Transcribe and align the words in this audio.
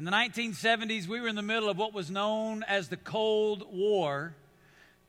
In 0.00 0.06
the 0.06 0.12
1970s, 0.12 1.06
we 1.06 1.20
were 1.20 1.28
in 1.28 1.36
the 1.36 1.42
middle 1.42 1.68
of 1.68 1.76
what 1.76 1.92
was 1.92 2.10
known 2.10 2.62
as 2.62 2.88
the 2.88 2.96
Cold 2.96 3.66
War 3.70 4.32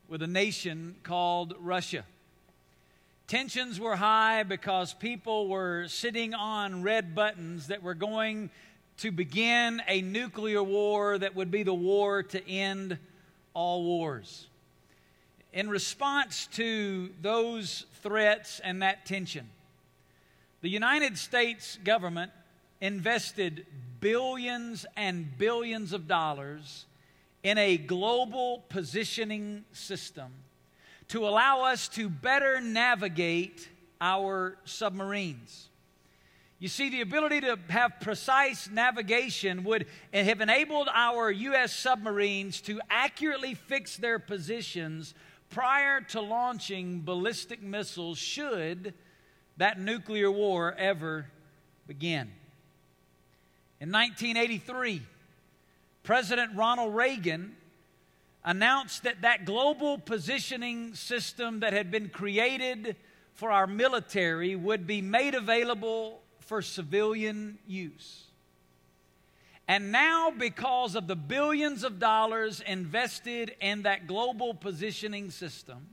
with 0.06 0.20
a 0.20 0.26
nation 0.26 0.96
called 1.02 1.54
Russia. 1.58 2.04
Tensions 3.26 3.80
were 3.80 3.96
high 3.96 4.42
because 4.42 4.92
people 4.92 5.48
were 5.48 5.88
sitting 5.88 6.34
on 6.34 6.82
red 6.82 7.14
buttons 7.14 7.68
that 7.68 7.82
were 7.82 7.94
going 7.94 8.50
to 8.98 9.10
begin 9.10 9.80
a 9.88 10.02
nuclear 10.02 10.62
war 10.62 11.16
that 11.16 11.34
would 11.34 11.50
be 11.50 11.62
the 11.62 11.72
war 11.72 12.22
to 12.24 12.46
end 12.46 12.98
all 13.54 13.84
wars. 13.84 14.46
In 15.54 15.70
response 15.70 16.48
to 16.48 17.08
those 17.22 17.86
threats 18.02 18.60
and 18.62 18.82
that 18.82 19.06
tension, 19.06 19.48
the 20.60 20.68
United 20.68 21.16
States 21.16 21.78
government 21.82 22.30
invested 22.82 23.64
billions 24.00 24.84
and 24.96 25.38
billions 25.38 25.92
of 25.92 26.08
dollars 26.08 26.84
in 27.44 27.56
a 27.56 27.78
global 27.78 28.64
positioning 28.68 29.64
system 29.72 30.32
to 31.06 31.26
allow 31.26 31.62
us 31.62 31.86
to 31.88 32.08
better 32.08 32.60
navigate 32.60 33.68
our 34.00 34.58
submarines. 34.64 35.68
You 36.58 36.66
see, 36.68 36.90
the 36.90 37.00
ability 37.02 37.40
to 37.42 37.56
have 37.68 38.00
precise 38.00 38.68
navigation 38.68 39.62
would 39.64 39.86
have 40.12 40.40
enabled 40.40 40.88
our 40.92 41.30
U.S. 41.30 41.72
submarines 41.72 42.60
to 42.62 42.80
accurately 42.90 43.54
fix 43.54 43.96
their 43.96 44.18
positions 44.18 45.14
prior 45.50 46.00
to 46.00 46.20
launching 46.20 47.02
ballistic 47.02 47.62
missiles 47.62 48.18
should 48.18 48.94
that 49.56 49.78
nuclear 49.78 50.30
war 50.30 50.74
ever 50.76 51.26
begin. 51.86 52.30
In 53.82 53.90
1983, 53.90 55.02
President 56.04 56.54
Ronald 56.54 56.94
Reagan 56.94 57.56
announced 58.44 59.02
that 59.02 59.22
that 59.22 59.44
global 59.44 59.98
positioning 59.98 60.94
system 60.94 61.58
that 61.60 61.72
had 61.72 61.90
been 61.90 62.08
created 62.08 62.94
for 63.34 63.50
our 63.50 63.66
military 63.66 64.54
would 64.54 64.86
be 64.86 65.02
made 65.02 65.34
available 65.34 66.20
for 66.38 66.62
civilian 66.62 67.58
use. 67.66 68.26
And 69.66 69.90
now, 69.90 70.30
because 70.30 70.94
of 70.94 71.08
the 71.08 71.16
billions 71.16 71.82
of 71.82 71.98
dollars 71.98 72.60
invested 72.60 73.56
in 73.60 73.82
that 73.82 74.06
global 74.06 74.54
positioning 74.54 75.32
system, 75.32 75.88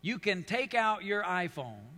you 0.00 0.18
can 0.18 0.44
take 0.44 0.72
out 0.72 1.04
your 1.04 1.22
iPhone 1.24 1.95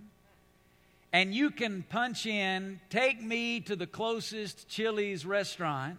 and 1.13 1.35
you 1.35 1.51
can 1.51 1.85
punch 1.89 2.27
in, 2.27 2.81
take 2.91 3.23
me 3.23 3.61
to 3.61 3.77
the 3.77 3.87
closest 3.87 4.69
Chili's 4.69 5.25
restaurant, 5.25 5.99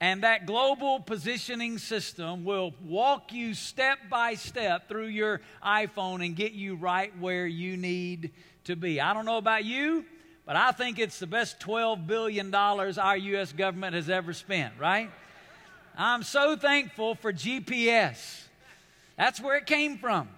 and 0.00 0.22
that 0.22 0.46
global 0.46 1.00
positioning 1.00 1.78
system 1.78 2.44
will 2.44 2.74
walk 2.84 3.32
you 3.32 3.54
step 3.54 3.98
by 4.10 4.34
step 4.34 4.88
through 4.88 5.06
your 5.06 5.40
iPhone 5.64 6.24
and 6.24 6.36
get 6.36 6.52
you 6.52 6.74
right 6.74 7.16
where 7.18 7.46
you 7.46 7.76
need 7.76 8.32
to 8.64 8.76
be. 8.76 9.00
I 9.00 9.14
don't 9.14 9.24
know 9.24 9.38
about 9.38 9.64
you, 9.64 10.04
but 10.46 10.56
I 10.56 10.72
think 10.72 10.98
it's 10.98 11.18
the 11.18 11.26
best 11.26 11.60
$12 11.60 12.06
billion 12.06 12.54
our 12.54 13.16
U.S. 13.16 13.52
government 13.52 13.94
has 13.94 14.10
ever 14.10 14.32
spent, 14.32 14.74
right? 14.78 15.10
I'm 15.96 16.22
so 16.22 16.56
thankful 16.56 17.14
for 17.14 17.32
GPS. 17.32 18.42
That's 19.16 19.40
where 19.40 19.56
it 19.56 19.66
came 19.66 19.96
from. 19.96 20.28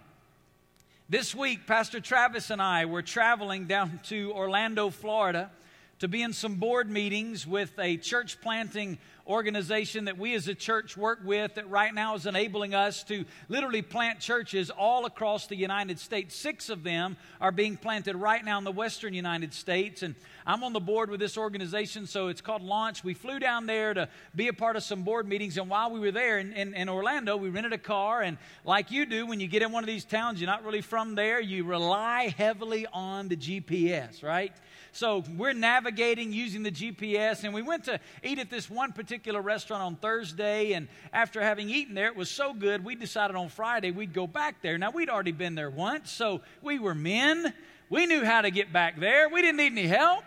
This 1.09 1.37
week, 1.37 1.69
Pastor 1.69 2.01
Travis 2.01 2.51
and 2.51 2.61
I 2.61 2.87
were 2.87 3.01
traveling 3.01 3.67
down 3.67 4.01
to 4.09 4.33
Orlando, 4.33 4.91
Florida, 4.91 5.53
to 6.01 6.09
be 6.09 6.21
in 6.21 6.33
some 6.33 6.57
board 6.57 6.91
meetings 6.91 7.47
with 7.47 7.79
a 7.79 7.97
church 7.97 8.41
planting 8.41 8.99
organization 9.27 10.05
that 10.05 10.19
we 10.19 10.35
as 10.35 10.47
a 10.49 10.55
church 10.55 10.97
work 10.97 11.21
with 11.25 11.55
that 11.55 11.69
right 11.69 11.93
now 11.93 12.15
is 12.15 12.27
enabling 12.27 12.75
us 12.75 13.03
to 13.05 13.25
literally 13.49 13.83
plant 13.83 14.21
churches 14.21 14.71
all 14.71 15.05
across 15.05 15.47
the 15.47 15.57
United 15.57 15.99
States. 15.99 16.37
Six 16.37 16.69
of 16.69 16.85
them 16.85 17.17
are 17.41 17.51
being 17.51 17.77
planted 17.77 18.17
right 18.17 18.45
now 18.45 18.59
in 18.59 18.65
the 18.65 18.73
western 18.73 19.15
United 19.15 19.53
States. 19.53 20.03
And 20.03 20.15
I'm 20.47 20.63
on 20.63 20.73
the 20.73 20.81
board 20.81 21.11
with 21.11 21.19
this 21.19 21.37
organization, 21.37 22.07
so 22.07 22.29
it's 22.29 22.41
called 22.41 22.63
Launch. 22.63 23.03
We 23.03 23.15
flew 23.15 23.39
down 23.39 23.67
there 23.67 23.95
to 23.95 24.09
be 24.35 24.49
a 24.49 24.53
part 24.53 24.77
of 24.77 24.85
some 24.85 25.03
board 25.03 25.29
meetings. 25.29 25.59
And 25.59 25.69
while 25.69 25.91
we 25.91 25.99
were 25.99 26.13
there 26.13 26.39
in, 26.39 26.53
in, 26.53 26.75
in 26.75 26.89
Orlando, 26.89 27.37
we 27.37 27.49
rented 27.49 27.73
a 27.73 27.79
car. 27.79 28.23
And 28.23 28.39
like 28.65 28.91
you 28.91 29.07
do, 29.07 29.27
when 29.27 29.41
you 29.41 29.49
get 29.49 29.63
in 29.63 29.73
one 29.73 29.83
of 29.83 29.89
these 29.89 30.05
towns, 30.05 30.41
you're 30.41 30.51
not 30.51 30.65
really 30.65 30.83
from 30.83 31.17
there, 31.17 31.41
you 31.41 31.65
rely 31.65 32.35
heavily 32.37 32.87
on 32.93 33.29
the 33.29 33.37
GPS, 33.37 34.23
right? 34.23 34.53
So 34.97 35.23
we're 35.37 35.53
navigating 35.53 36.33
using 36.33 36.63
the 36.63 36.71
GPS, 36.71 37.45
and 37.45 37.53
we 37.53 37.61
went 37.61 37.85
to 37.85 38.01
eat 38.25 38.39
at 38.39 38.49
this 38.49 38.71
one 38.71 38.93
particular 38.93 39.43
restaurant 39.43 39.83
on 39.83 39.97
Thursday. 39.97 40.73
And 40.73 40.89
after 41.13 41.43
having 41.43 41.69
eaten 41.69 41.95
there, 41.95 42.07
it 42.07 42.17
was 42.17 42.31
so 42.31 42.55
good, 42.55 42.83
we 42.83 42.95
decided 42.95 43.37
on 43.37 43.51
Friday 43.51 43.91
we'd 43.91 44.15
go 44.15 44.27
back 44.27 44.63
there. 44.63 44.79
Now, 44.79 44.91
we'd 44.91 45.11
already 45.11 45.33
been 45.33 45.55
there 45.55 45.69
once, 45.69 46.11
so 46.11 46.41
we 46.63 46.79
were 46.79 46.95
men. 46.95 47.53
We 47.91 48.07
knew 48.07 48.25
how 48.25 48.41
to 48.41 48.51
get 48.51 48.73
back 48.73 48.99
there, 48.99 49.29
we 49.29 49.43
didn't 49.43 49.59
need 49.59 49.73
any 49.73 49.87
help. 49.87 50.25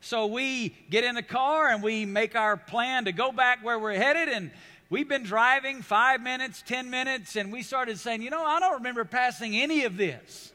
So 0.00 0.26
we 0.26 0.74
get 0.88 1.04
in 1.04 1.14
the 1.14 1.22
car 1.22 1.68
and 1.68 1.82
we 1.82 2.06
make 2.06 2.36
our 2.36 2.56
plan 2.56 3.04
to 3.04 3.12
go 3.12 3.32
back 3.32 3.62
where 3.62 3.78
we're 3.78 3.96
headed. 3.96 4.30
And 4.30 4.50
we've 4.88 5.08
been 5.08 5.24
driving 5.24 5.82
five 5.82 6.22
minutes, 6.22 6.62
10 6.66 6.88
minutes, 6.88 7.36
and 7.36 7.52
we 7.52 7.62
started 7.62 7.98
saying, 7.98 8.22
you 8.22 8.30
know, 8.30 8.44
I 8.46 8.60
don't 8.60 8.76
remember 8.76 9.04
passing 9.04 9.54
any 9.54 9.84
of 9.84 9.98
this 9.98 10.53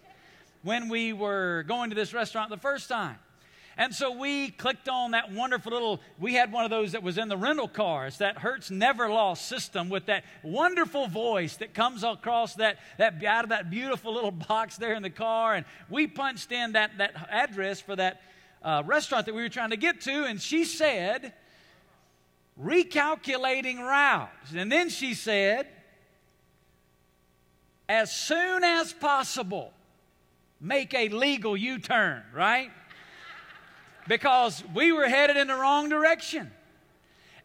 when 0.64 0.90
we 0.90 1.14
were 1.14 1.64
going 1.68 1.90
to 1.90 1.96
this 1.96 2.14
restaurant 2.14 2.50
the 2.50 2.58
first 2.58 2.90
time. 2.90 3.18
And 3.78 3.96
so 3.96 4.12
we 4.12 4.50
clicked 4.50 4.90
on 4.90 5.12
that 5.12 5.32
wonderful 5.32 5.72
little, 5.72 6.02
we 6.20 6.34
had 6.34 6.52
one 6.52 6.66
of 6.66 6.70
those 6.70 6.92
that 6.92 7.02
was 7.02 7.18
in 7.18 7.30
the 7.30 7.38
rental 7.38 7.70
cars, 7.70 8.18
that 8.18 8.40
Hertz 8.40 8.70
NeverLost 8.70 9.38
system 9.38 9.88
with 9.88 10.08
that 10.08 10.26
wonderful 10.44 11.08
voice 11.08 11.56
that 11.58 11.74
comes 11.74 12.04
across 12.04 12.56
that, 12.56 12.80
that 12.98 13.24
out 13.24 13.46
of 13.46 13.52
that 13.52 13.70
beautiful 13.70 14.14
little 14.14 14.32
box 14.32 14.76
there 14.76 14.96
in 14.96 15.02
the 15.02 15.10
car. 15.10 15.56
And 15.56 15.66
we 15.90 16.08
punched 16.08 16.52
in 16.52 16.74
that, 16.74 16.98
that 16.98 17.14
address 17.32 17.80
for 17.80 17.96
that 17.96 18.22
uh, 18.62 18.84
restaurant 18.86 19.28
that 19.28 19.34
we 19.34 19.42
were 19.42 19.48
trying 19.48 19.70
to 19.70 19.78
get 19.78 20.02
to, 20.02 20.26
and 20.26 20.42
she 20.42 20.66
said, 20.66 21.32
recalculating 22.62 23.80
routes. 23.80 24.52
And 24.54 24.70
then 24.70 24.90
she 24.90 25.14
said, 25.14 25.68
as 27.88 28.12
soon 28.12 28.66
as 28.66 28.92
possible 28.92 29.72
make 30.60 30.94
a 30.94 31.10
legal 31.10 31.56
U 31.56 31.80
turn, 31.80 32.24
right? 32.34 32.72
Because 34.08 34.64
we 34.74 34.92
were 34.92 35.08
headed 35.08 35.38
in 35.38 35.48
the 35.48 35.56
wrong 35.56 35.90
direction. 35.90 36.52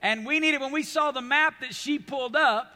And 0.02 0.26
we 0.26 0.40
needed, 0.40 0.60
when 0.60 0.72
we 0.72 0.82
saw 0.82 1.12
the 1.12 1.22
map 1.22 1.60
that 1.60 1.74
she 1.74 1.98
pulled 1.98 2.36
up, 2.36 2.70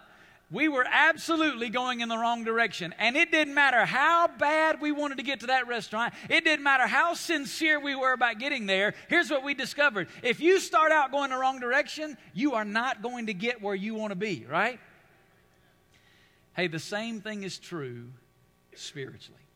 we 0.50 0.66
were 0.66 0.86
absolutely 0.90 1.68
going 1.68 2.00
in 2.00 2.08
the 2.08 2.16
wrong 2.16 2.42
direction. 2.42 2.94
And 2.98 3.16
it 3.16 3.30
didn't 3.30 3.52
matter 3.52 3.84
how 3.84 4.28
bad 4.38 4.80
we 4.80 4.92
wanted 4.92 5.18
to 5.18 5.22
get 5.22 5.40
to 5.40 5.48
that 5.48 5.68
restaurant, 5.68 6.14
it 6.30 6.44
didn't 6.44 6.62
matter 6.62 6.86
how 6.86 7.12
sincere 7.14 7.78
we 7.78 7.94
were 7.94 8.12
about 8.12 8.38
getting 8.38 8.64
there. 8.64 8.94
Here's 9.08 9.30
what 9.30 9.44
we 9.44 9.52
discovered 9.52 10.08
if 10.22 10.40
you 10.40 10.58
start 10.58 10.90
out 10.90 11.10
going 11.10 11.30
the 11.30 11.36
wrong 11.36 11.60
direction, 11.60 12.16
you 12.32 12.54
are 12.54 12.64
not 12.64 13.02
going 13.02 13.26
to 13.26 13.34
get 13.34 13.60
where 13.60 13.74
you 13.74 13.94
want 13.94 14.10
to 14.10 14.16
be, 14.16 14.46
right? 14.48 14.80
Hey, 16.54 16.66
the 16.66 16.78
same 16.78 17.20
thing 17.20 17.42
is 17.42 17.58
true 17.58 18.06
spiritually 18.74 19.47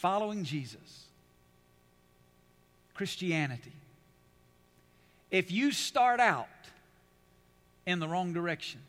following 0.00 0.44
Jesus, 0.44 1.04
Christianity, 2.94 3.72
if 5.30 5.52
you 5.52 5.72
start 5.72 6.20
out 6.20 6.48
in 7.84 7.98
the 7.98 8.08
wrong 8.08 8.32
direction, 8.32 8.80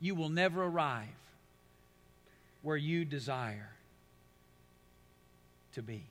you 0.00 0.14
will 0.14 0.28
never 0.28 0.62
arrive 0.62 1.08
where 2.62 2.76
you 2.76 3.04
desire 3.04 3.70
to 5.74 5.82
be. 5.82 6.04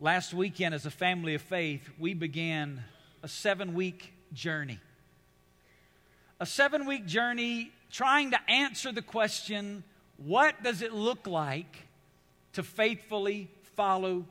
Last 0.00 0.34
weekend, 0.34 0.74
as 0.74 0.84
a 0.84 0.90
family 0.90 1.34
of 1.34 1.40
faith, 1.40 1.88
we 1.98 2.12
began 2.12 2.84
a 3.22 3.28
seven 3.28 3.72
week 3.72 4.12
journey. 4.34 4.80
A 6.40 6.44
seven 6.44 6.84
week 6.84 7.06
journey 7.06 7.72
trying 7.90 8.32
to 8.32 8.50
answer 8.50 8.92
the 8.92 9.02
question 9.02 9.82
what 10.24 10.62
does 10.62 10.82
it 10.82 10.92
look 10.92 11.26
like 11.26 11.86
to 12.52 12.62
faithfully 12.62 13.48
follow 13.74 14.26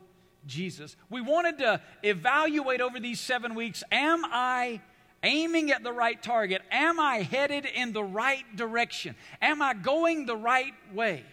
Jesus? 0.45 0.95
We 1.09 1.21
wanted 1.21 1.57
to 1.59 1.81
evaluate 2.03 2.81
over 2.81 2.99
these 2.99 3.19
seven 3.19 3.55
weeks 3.55 3.83
am 3.91 4.23
I 4.25 4.81
aiming 5.23 5.71
at 5.71 5.83
the 5.83 5.91
right 5.91 6.21
target? 6.21 6.61
Am 6.71 6.99
I 6.99 7.17
headed 7.17 7.65
in 7.65 7.91
the 7.93 8.03
right 8.03 8.43
direction? 8.55 9.15
Am 9.41 9.61
I 9.61 9.73
going 9.73 10.25
the 10.25 10.37
right 10.37 10.73
way 10.93 11.23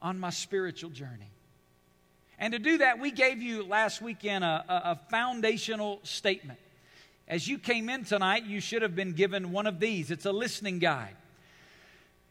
on 0.00 0.18
my 0.18 0.30
spiritual 0.30 0.90
journey? 0.90 1.30
And 2.38 2.52
to 2.52 2.58
do 2.58 2.78
that, 2.78 2.98
we 2.98 3.10
gave 3.10 3.40
you 3.42 3.64
last 3.64 4.02
weekend 4.02 4.44
a, 4.44 4.64
a, 4.68 5.00
foundational 5.08 6.00
statement. 6.02 6.58
As 7.28 7.46
you 7.46 7.58
came 7.58 7.88
in 7.88 8.04
tonight, 8.04 8.44
you 8.44 8.60
should 8.60 8.82
have 8.82 8.96
been 8.96 9.12
given 9.12 9.52
one 9.52 9.66
of 9.66 9.78
these. 9.78 10.10
It's 10.10 10.26
a 10.26 10.32
listening 10.32 10.78
guide. 10.78 11.16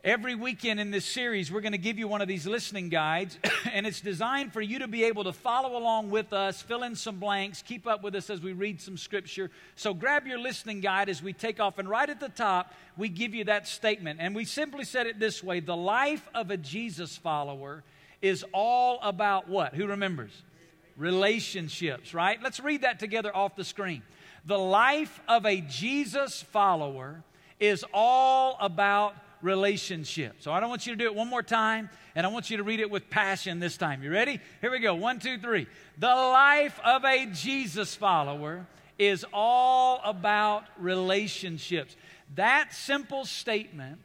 Every 0.03 0.35
weekend 0.35 0.81
in 0.81 0.91
this 0.91 1.05
series, 1.05 1.49
we're 1.49 1.61
going 1.61 1.71
to 1.71 1.77
give 1.77 1.97
you 1.97 2.09
one 2.09 2.21
of 2.21 2.27
these 2.27 2.45
listening 2.45 2.89
guides, 2.89 3.39
and 3.71 3.87
it's 3.87 4.01
designed 4.01 4.51
for 4.51 4.59
you 4.59 4.79
to 4.79 4.87
be 4.89 5.05
able 5.05 5.23
to 5.23 5.31
follow 5.31 5.77
along 5.77 6.09
with 6.09 6.33
us, 6.33 6.61
fill 6.61 6.83
in 6.83 6.93
some 6.97 7.19
blanks, 7.19 7.61
keep 7.61 7.87
up 7.87 8.03
with 8.03 8.13
us 8.13 8.29
as 8.29 8.41
we 8.41 8.51
read 8.51 8.81
some 8.81 8.97
scripture. 8.97 9.49
So 9.77 9.93
grab 9.93 10.27
your 10.27 10.39
listening 10.39 10.81
guide 10.81 11.07
as 11.07 11.23
we 11.23 11.31
take 11.31 11.61
off, 11.61 11.79
and 11.79 11.87
right 11.87 12.09
at 12.09 12.19
the 12.19 12.27
top, 12.27 12.73
we 12.97 13.07
give 13.07 13.33
you 13.33 13.45
that 13.45 13.65
statement. 13.65 14.19
And 14.21 14.35
we 14.35 14.43
simply 14.43 14.83
said 14.83 15.07
it 15.07 15.21
this 15.21 15.41
way 15.41 15.61
The 15.61 15.77
life 15.77 16.27
of 16.35 16.51
a 16.51 16.57
Jesus 16.57 17.15
follower 17.15 17.81
is 18.21 18.43
all 18.53 18.99
about 19.03 19.47
what? 19.47 19.73
Who 19.73 19.87
remembers? 19.87 20.33
Relationships, 20.97 22.13
right? 22.13 22.43
Let's 22.43 22.59
read 22.59 22.81
that 22.81 22.99
together 22.99 23.33
off 23.33 23.55
the 23.55 23.63
screen. 23.63 24.01
The 24.45 24.59
life 24.59 25.21
of 25.29 25.45
a 25.45 25.61
Jesus 25.61 26.41
follower 26.41 27.23
is 27.57 27.85
all 27.93 28.57
about 28.59 29.15
relationship. 29.43 30.37
So 30.39 30.51
I 30.51 30.59
don't 30.59 30.69
want 30.69 30.87
you 30.87 30.93
to 30.93 30.97
do 30.97 31.05
it 31.05 31.13
one 31.13 31.27
more 31.27 31.43
time, 31.43 31.89
and 32.15 32.25
I 32.25 32.29
want 32.29 32.49
you 32.49 32.57
to 32.57 32.63
read 32.63 32.79
it 32.79 32.89
with 32.89 33.09
passion 33.09 33.59
this 33.59 33.77
time. 33.77 34.01
You 34.01 34.11
ready? 34.11 34.39
Here 34.61 34.71
we 34.71 34.79
go. 34.79 34.95
One, 34.95 35.19
two, 35.19 35.37
three. 35.37 35.67
The 35.97 36.07
life 36.07 36.79
of 36.83 37.03
a 37.03 37.27
Jesus 37.27 37.95
follower 37.95 38.65
is 38.97 39.25
all 39.33 40.01
about 40.03 40.63
relationships. 40.79 41.95
That 42.35 42.73
simple 42.73 43.25
statement 43.25 43.99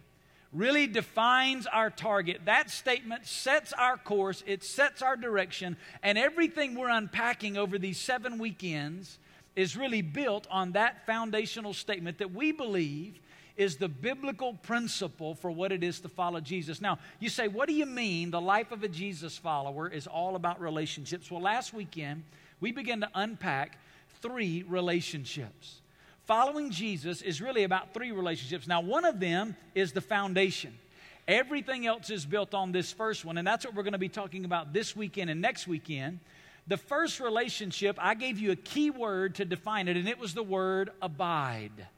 really 0.53 0.87
defines 0.87 1.67
our 1.67 1.91
target. 1.91 2.41
That 2.47 2.71
statement 2.71 3.27
sets 3.27 3.73
our 3.73 3.97
course, 3.97 4.43
it 4.47 4.65
sets 4.65 5.03
our 5.03 5.17
direction, 5.17 5.77
and 6.03 6.19
everything 6.19 6.75
we're 6.75 6.89
unpacking 6.89 7.57
over 7.57 7.79
these 7.79 7.99
seven 7.99 8.39
weekends 8.39 9.19
is 9.57 9.77
really 9.77 10.03
built 10.03 10.47
on 10.51 10.73
that 10.73 11.05
foundational 11.05 11.75
statement 11.75 12.19
that 12.19 12.33
we 12.33 12.53
believe 12.53 13.21
is 13.59 13.77
the 13.77 13.89
biblical 13.89 14.55
principle 14.55 15.35
for 15.35 15.51
what 15.51 15.73
it 15.73 15.83
is 15.83 16.01
to 16.01 16.09
follow 16.09 16.41
Jesus. 16.41 16.81
Now, 16.81 16.99
you 17.19 17.29
say, 17.29 17.49
what 17.49 17.69
do 17.69 17.75
you 17.75 17.87
mean 17.87 18.31
the 18.31 18.41
life 18.41 18.71
of 18.71 18.85
a 18.85 18.89
Jesus 18.89 19.37
follower 19.37 19.89
is 19.89 20.07
all 20.07 20.37
about 20.37 20.61
relationships? 20.61 21.29
Well, 21.29 21.43
last 21.43 21.75
weekend, 21.75 22.23
we 22.61 22.71
began 22.71 23.01
to 23.01 23.11
unpack 23.17 23.77
three 24.23 24.65
relationships. 24.69 25.81
Following 26.25 26.71
Jesus 26.71 27.21
is 27.21 27.43
really 27.43 27.65
about 27.65 27.93
three 27.93 28.13
relationships. 28.13 28.69
Now, 28.69 28.81
one 28.81 29.05
of 29.05 29.19
them 29.19 29.57
is 29.75 29.93
the 29.93 30.01
foundation. 30.01 30.79
Everything 31.27 31.85
else 31.85 32.11
is 32.11 32.25
built 32.25 32.55
on 32.55 32.71
this 32.71 32.93
first 32.93 33.25
one, 33.25 33.39
and 33.39 33.47
that's 33.47 33.65
what 33.67 33.75
we're 33.75 33.83
going 33.83 33.93
to 33.93 33.99
be 33.99 34.09
talking 34.09 34.45
about 34.45 34.73
this 34.73 34.95
weekend 34.95 35.31
and 35.31 35.41
next 35.43 35.67
weekend. 35.67 36.21
The 36.69 36.77
first 36.77 37.19
relationship, 37.19 37.97
I 37.99 38.15
gave 38.15 38.39
you 38.39 38.53
a 38.53 38.57
key 38.57 38.91
word 38.91 39.35
to 39.37 39.45
define 39.45 39.89
it, 39.89 39.97
and 39.97 40.09
it 40.09 40.19
was 40.19 40.33
the 40.33 40.45
word 40.45 40.91
abide 41.03 41.89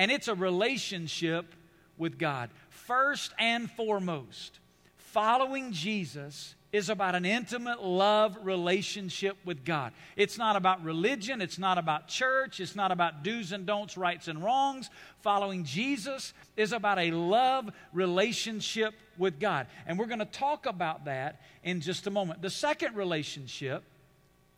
and 0.00 0.10
it's 0.10 0.28
a 0.28 0.34
relationship 0.34 1.54
with 1.98 2.18
God. 2.18 2.48
First 2.70 3.34
and 3.38 3.70
foremost, 3.70 4.58
following 4.96 5.72
Jesus 5.72 6.54
is 6.72 6.88
about 6.88 7.14
an 7.14 7.26
intimate 7.26 7.84
love 7.84 8.38
relationship 8.42 9.36
with 9.44 9.62
God. 9.62 9.92
It's 10.16 10.38
not 10.38 10.56
about 10.56 10.82
religion, 10.82 11.42
it's 11.42 11.58
not 11.58 11.76
about 11.76 12.08
church, 12.08 12.60
it's 12.60 12.74
not 12.74 12.92
about 12.92 13.22
do's 13.22 13.52
and 13.52 13.66
don'ts, 13.66 13.98
rights 13.98 14.26
and 14.26 14.42
wrongs. 14.42 14.88
Following 15.18 15.64
Jesus 15.64 16.32
is 16.56 16.72
about 16.72 16.98
a 16.98 17.10
love 17.10 17.68
relationship 17.92 18.94
with 19.18 19.38
God. 19.38 19.66
And 19.86 19.98
we're 19.98 20.06
going 20.06 20.20
to 20.20 20.24
talk 20.24 20.64
about 20.64 21.04
that 21.04 21.42
in 21.62 21.82
just 21.82 22.06
a 22.06 22.10
moment. 22.10 22.40
The 22.40 22.48
second 22.48 22.96
relationship, 22.96 23.82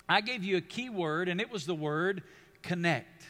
I 0.09 0.21
gave 0.21 0.45
you 0.45 0.59
a 0.59 0.61
key 0.61 0.89
word, 0.89 1.29
and 1.29 1.41
it 1.41 1.51
was 1.51 1.67
the 1.67 1.75
word 1.75 2.23
connect. 2.63 3.25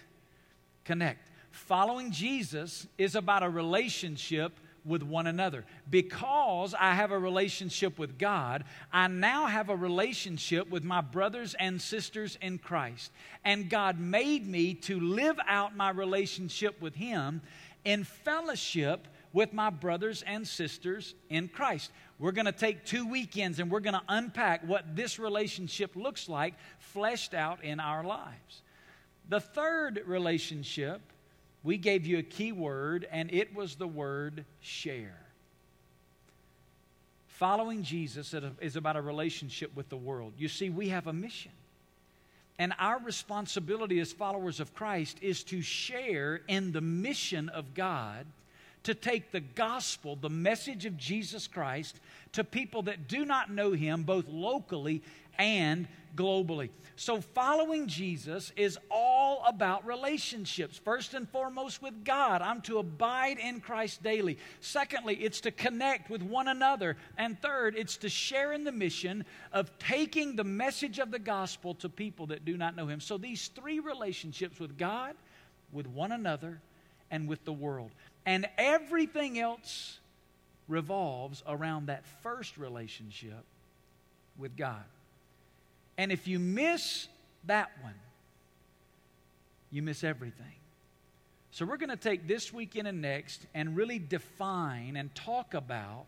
Connect 0.84 1.31
following 1.52 2.10
Jesus 2.10 2.86
is 2.98 3.14
about 3.14 3.42
a 3.42 3.48
relationship 3.48 4.52
with 4.84 5.02
one 5.02 5.26
another. 5.26 5.64
Because 5.88 6.74
I 6.78 6.94
have 6.94 7.12
a 7.12 7.18
relationship 7.18 7.98
with 7.98 8.18
God, 8.18 8.64
I 8.92 9.06
now 9.08 9.46
have 9.46 9.68
a 9.68 9.76
relationship 9.76 10.68
with 10.70 10.82
my 10.82 11.00
brothers 11.00 11.54
and 11.54 11.80
sisters 11.80 12.36
in 12.42 12.58
Christ. 12.58 13.12
And 13.44 13.70
God 13.70 14.00
made 14.00 14.46
me 14.46 14.74
to 14.74 14.98
live 14.98 15.38
out 15.46 15.76
my 15.76 15.90
relationship 15.90 16.80
with 16.80 16.94
Him 16.94 17.42
in 17.84 18.04
fellowship 18.04 19.06
with 19.32 19.52
my 19.52 19.70
brothers 19.70 20.22
and 20.26 20.46
sisters 20.46 21.14
in 21.30 21.48
Christ. 21.48 21.90
We're 22.18 22.32
going 22.32 22.46
to 22.46 22.52
take 22.52 22.84
two 22.84 23.06
weekends 23.06 23.58
and 23.58 23.70
we're 23.70 23.80
going 23.80 23.94
to 23.94 24.02
unpack 24.08 24.66
what 24.66 24.94
this 24.94 25.18
relationship 25.18 25.96
looks 25.96 26.28
like 26.28 26.54
fleshed 26.78 27.34
out 27.34 27.64
in 27.64 27.80
our 27.80 28.04
lives. 28.04 28.62
The 29.28 29.40
third 29.40 30.02
relationship 30.06 31.00
we 31.62 31.78
gave 31.78 32.06
you 32.06 32.18
a 32.18 32.22
key 32.22 32.52
word, 32.52 33.06
and 33.10 33.32
it 33.32 33.54
was 33.54 33.76
the 33.76 33.86
word 33.86 34.44
share. 34.60 35.18
Following 37.28 37.82
Jesus 37.82 38.34
is 38.60 38.76
about 38.76 38.96
a 38.96 39.00
relationship 39.00 39.74
with 39.74 39.88
the 39.88 39.96
world. 39.96 40.32
You 40.38 40.48
see, 40.48 40.70
we 40.70 40.90
have 40.90 41.06
a 41.06 41.12
mission. 41.12 41.52
And 42.58 42.74
our 42.78 43.00
responsibility 43.00 43.98
as 44.00 44.12
followers 44.12 44.60
of 44.60 44.74
Christ 44.74 45.18
is 45.20 45.42
to 45.44 45.62
share 45.62 46.42
in 46.46 46.72
the 46.72 46.80
mission 46.80 47.48
of 47.48 47.74
God 47.74 48.26
to 48.84 48.94
take 48.94 49.30
the 49.30 49.40
gospel, 49.40 50.16
the 50.16 50.30
message 50.30 50.86
of 50.86 50.96
Jesus 50.96 51.46
Christ, 51.46 52.00
to 52.32 52.44
people 52.44 52.82
that 52.82 53.08
do 53.08 53.24
not 53.24 53.50
know 53.50 53.72
Him, 53.72 54.02
both 54.02 54.28
locally 54.28 55.02
and 55.38 55.88
globally. 56.16 56.70
So, 56.96 57.20
following 57.20 57.86
Jesus 57.86 58.52
is 58.54 58.78
all 58.90 59.42
about 59.46 59.86
relationships. 59.86 60.78
First 60.78 61.14
and 61.14 61.28
foremost, 61.28 61.82
with 61.82 62.04
God. 62.04 62.42
I'm 62.42 62.60
to 62.62 62.78
abide 62.78 63.38
in 63.38 63.60
Christ 63.60 64.02
daily. 64.02 64.38
Secondly, 64.60 65.16
it's 65.16 65.40
to 65.42 65.50
connect 65.50 66.10
with 66.10 66.22
one 66.22 66.48
another. 66.48 66.96
And 67.16 67.40
third, 67.40 67.74
it's 67.76 67.96
to 67.98 68.08
share 68.08 68.52
in 68.52 68.64
the 68.64 68.72
mission 68.72 69.24
of 69.52 69.76
taking 69.78 70.36
the 70.36 70.44
message 70.44 70.98
of 70.98 71.10
the 71.10 71.18
gospel 71.18 71.74
to 71.76 71.88
people 71.88 72.26
that 72.26 72.44
do 72.44 72.56
not 72.56 72.76
know 72.76 72.86
Him. 72.86 73.00
So, 73.00 73.16
these 73.18 73.48
three 73.48 73.80
relationships 73.80 74.60
with 74.60 74.76
God, 74.76 75.14
with 75.72 75.86
one 75.86 76.12
another, 76.12 76.60
and 77.10 77.26
with 77.26 77.44
the 77.44 77.52
world. 77.52 77.90
And 78.26 78.46
everything 78.58 79.38
else 79.38 79.98
revolves 80.68 81.42
around 81.48 81.86
that 81.86 82.06
first 82.22 82.58
relationship 82.58 83.44
with 84.38 84.56
God. 84.56 84.84
And 85.98 86.10
if 86.10 86.26
you 86.26 86.38
miss 86.38 87.08
that 87.44 87.70
one, 87.82 87.94
you 89.70 89.82
miss 89.82 90.04
everything. 90.04 90.46
So, 91.50 91.66
we're 91.66 91.76
going 91.76 91.90
to 91.90 91.96
take 91.96 92.26
this 92.26 92.52
weekend 92.52 92.88
and 92.88 93.02
next 93.02 93.46
and 93.54 93.76
really 93.76 93.98
define 93.98 94.96
and 94.96 95.14
talk 95.14 95.52
about 95.52 96.06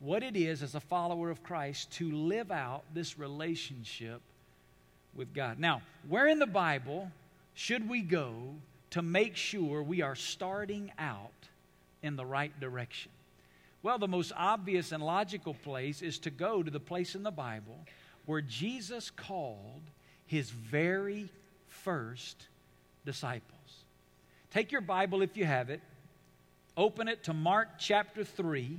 what 0.00 0.22
it 0.22 0.36
is 0.36 0.62
as 0.62 0.74
a 0.74 0.80
follower 0.80 1.30
of 1.30 1.42
Christ 1.42 1.90
to 1.92 2.10
live 2.10 2.50
out 2.50 2.82
this 2.92 3.18
relationship 3.18 4.20
with 5.14 5.32
God. 5.32 5.58
Now, 5.58 5.80
where 6.08 6.28
in 6.28 6.38
the 6.38 6.46
Bible 6.46 7.10
should 7.54 7.88
we 7.88 8.02
go 8.02 8.34
to 8.90 9.02
make 9.02 9.36
sure 9.36 9.82
we 9.82 10.02
are 10.02 10.14
starting 10.14 10.92
out 10.98 11.30
in 12.02 12.16
the 12.16 12.26
right 12.26 12.58
direction? 12.60 13.10
Well, 13.82 13.98
the 13.98 14.08
most 14.08 14.32
obvious 14.36 14.92
and 14.92 15.02
logical 15.02 15.54
place 15.54 16.02
is 16.02 16.18
to 16.20 16.30
go 16.30 16.62
to 16.62 16.70
the 16.70 16.80
place 16.80 17.14
in 17.14 17.22
the 17.22 17.30
Bible 17.30 17.78
where 18.26 18.40
Jesus 18.40 19.10
called 19.10 19.82
his 20.26 20.50
very 20.50 21.30
first 21.68 22.48
disciples. 23.04 23.52
Take 24.52 24.72
your 24.72 24.80
Bible 24.80 25.22
if 25.22 25.36
you 25.36 25.44
have 25.44 25.70
it, 25.70 25.80
open 26.76 27.08
it 27.08 27.24
to 27.24 27.32
Mark 27.32 27.78
chapter 27.78 28.24
3. 28.24 28.78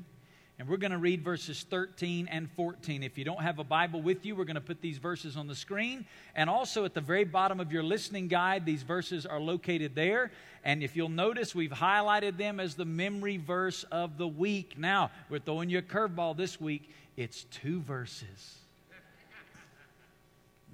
And 0.60 0.68
we're 0.68 0.78
going 0.78 0.92
to 0.92 0.98
read 0.98 1.24
verses 1.24 1.64
13 1.70 2.28
and 2.32 2.50
14. 2.50 3.04
If 3.04 3.16
you 3.16 3.24
don't 3.24 3.42
have 3.42 3.60
a 3.60 3.64
Bible 3.64 4.02
with 4.02 4.26
you, 4.26 4.36
we're 4.36 4.44
going 4.44 4.56
to 4.56 4.62
put 4.62 4.82
these 4.82 4.98
verses 4.98 5.38
on 5.38 5.46
the 5.46 5.54
screen. 5.54 6.04
And 6.36 6.50
also 6.50 6.84
at 6.84 6.96
the 6.96 7.02
very 7.02 7.26
bottom 7.26 7.60
of 7.60 7.72
your 7.72 7.84
listening 7.84 8.28
guide, 8.28 8.66
these 8.66 8.82
verses 8.82 9.28
are 9.28 9.40
located 9.40 9.94
there. 9.94 10.32
And 10.64 10.82
if 10.82 10.96
you'll 10.96 11.10
notice, 11.10 11.54
we've 11.54 11.70
highlighted 11.70 12.38
them 12.38 12.60
as 12.60 12.74
the 12.74 12.86
memory 12.86 13.38
verse 13.38 13.84
of 13.92 14.18
the 14.18 14.28
week. 14.28 14.80
Now, 14.80 15.12
we're 15.30 15.38
throwing 15.38 15.70
you 15.70 15.78
a 15.78 15.84
curveball 15.84 16.36
this 16.36 16.60
week. 16.60 16.90
It's 17.16 17.44
two 17.44 17.82
verses. 17.82 18.67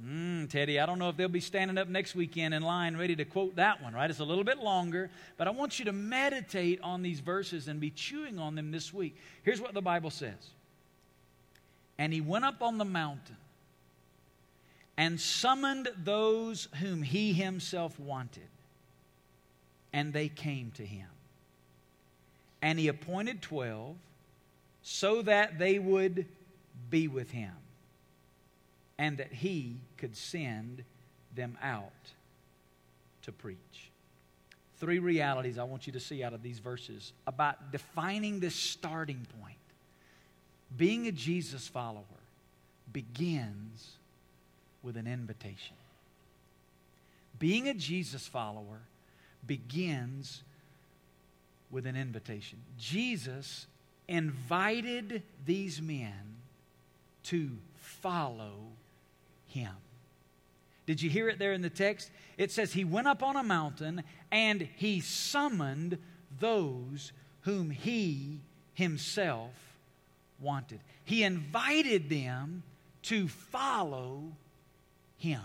Mm, 0.05 0.49
Teddy, 0.49 0.79
I 0.79 0.85
don't 0.85 0.99
know 0.99 1.07
if 1.07 1.15
they'll 1.15 1.29
be 1.29 1.39
standing 1.39 1.77
up 1.77 1.87
next 1.87 2.13
weekend 2.13 2.53
in 2.53 2.61
line 2.61 2.97
ready 2.97 3.15
to 3.15 3.25
quote 3.25 3.55
that 3.55 3.81
one, 3.81 3.93
right? 3.93 4.09
It's 4.09 4.19
a 4.19 4.25
little 4.25 4.43
bit 4.43 4.57
longer, 4.57 5.09
but 5.37 5.47
I 5.47 5.51
want 5.51 5.79
you 5.79 5.85
to 5.85 5.93
meditate 5.93 6.81
on 6.81 7.01
these 7.03 7.21
verses 7.21 7.69
and 7.69 7.79
be 7.79 7.89
chewing 7.89 8.37
on 8.37 8.55
them 8.55 8.71
this 8.71 8.93
week. 8.93 9.15
Here's 9.43 9.61
what 9.61 9.73
the 9.73 9.81
Bible 9.81 10.09
says 10.09 10.51
And 11.97 12.11
he 12.11 12.19
went 12.19 12.43
up 12.43 12.61
on 12.61 12.77
the 12.77 12.85
mountain 12.85 13.37
and 14.97 15.19
summoned 15.19 15.87
those 16.03 16.67
whom 16.81 17.01
he 17.01 17.31
himself 17.31 17.97
wanted, 17.97 18.49
and 19.93 20.11
they 20.11 20.27
came 20.27 20.71
to 20.75 20.85
him. 20.85 21.07
And 22.61 22.77
he 22.77 22.89
appointed 22.89 23.41
twelve 23.41 23.95
so 24.81 25.21
that 25.21 25.59
they 25.59 25.79
would 25.79 26.25
be 26.89 27.07
with 27.07 27.31
him 27.31 27.53
and 28.97 29.17
that 29.17 29.31
he 29.31 29.77
could 29.97 30.15
send 30.15 30.83
them 31.35 31.57
out 31.61 31.91
to 33.23 33.31
preach. 33.31 33.89
three 34.79 34.99
realities 34.99 35.57
I 35.57 35.63
want 35.63 35.87
you 35.87 35.93
to 35.93 35.99
see 35.99 36.23
out 36.23 36.33
of 36.33 36.43
these 36.43 36.59
verses 36.59 37.13
about 37.25 37.71
defining 37.71 38.41
this 38.41 38.53
starting 38.53 39.25
point. 39.39 39.55
Being 40.75 41.07
a 41.07 41.11
Jesus 41.11 41.67
follower 41.67 42.03
begins 42.91 43.93
with 44.81 44.97
an 44.97 45.07
invitation. 45.07 45.77
Being 47.39 47.69
a 47.69 47.73
Jesus 47.73 48.27
follower 48.27 48.81
begins 49.47 50.43
with 51.71 51.85
an 51.85 51.95
invitation. 51.95 52.59
Jesus 52.77 53.67
invited 54.07 55.23
these 55.45 55.81
men 55.81 56.35
to 57.23 57.51
follow 57.75 58.53
him. 59.53 59.71
Did 60.85 61.01
you 61.01 61.09
hear 61.09 61.29
it 61.29 61.39
there 61.39 61.53
in 61.53 61.61
the 61.61 61.69
text? 61.69 62.11
It 62.37 62.51
says, 62.51 62.73
He 62.73 62.83
went 62.83 63.07
up 63.07 63.23
on 63.23 63.35
a 63.35 63.43
mountain 63.43 64.03
and 64.31 64.67
he 64.75 64.99
summoned 64.99 65.97
those 66.39 67.13
whom 67.41 67.69
he 67.69 68.41
himself 68.73 69.51
wanted. 70.39 70.79
He 71.05 71.23
invited 71.23 72.09
them 72.09 72.63
to 73.03 73.27
follow 73.27 74.23
him. 75.17 75.41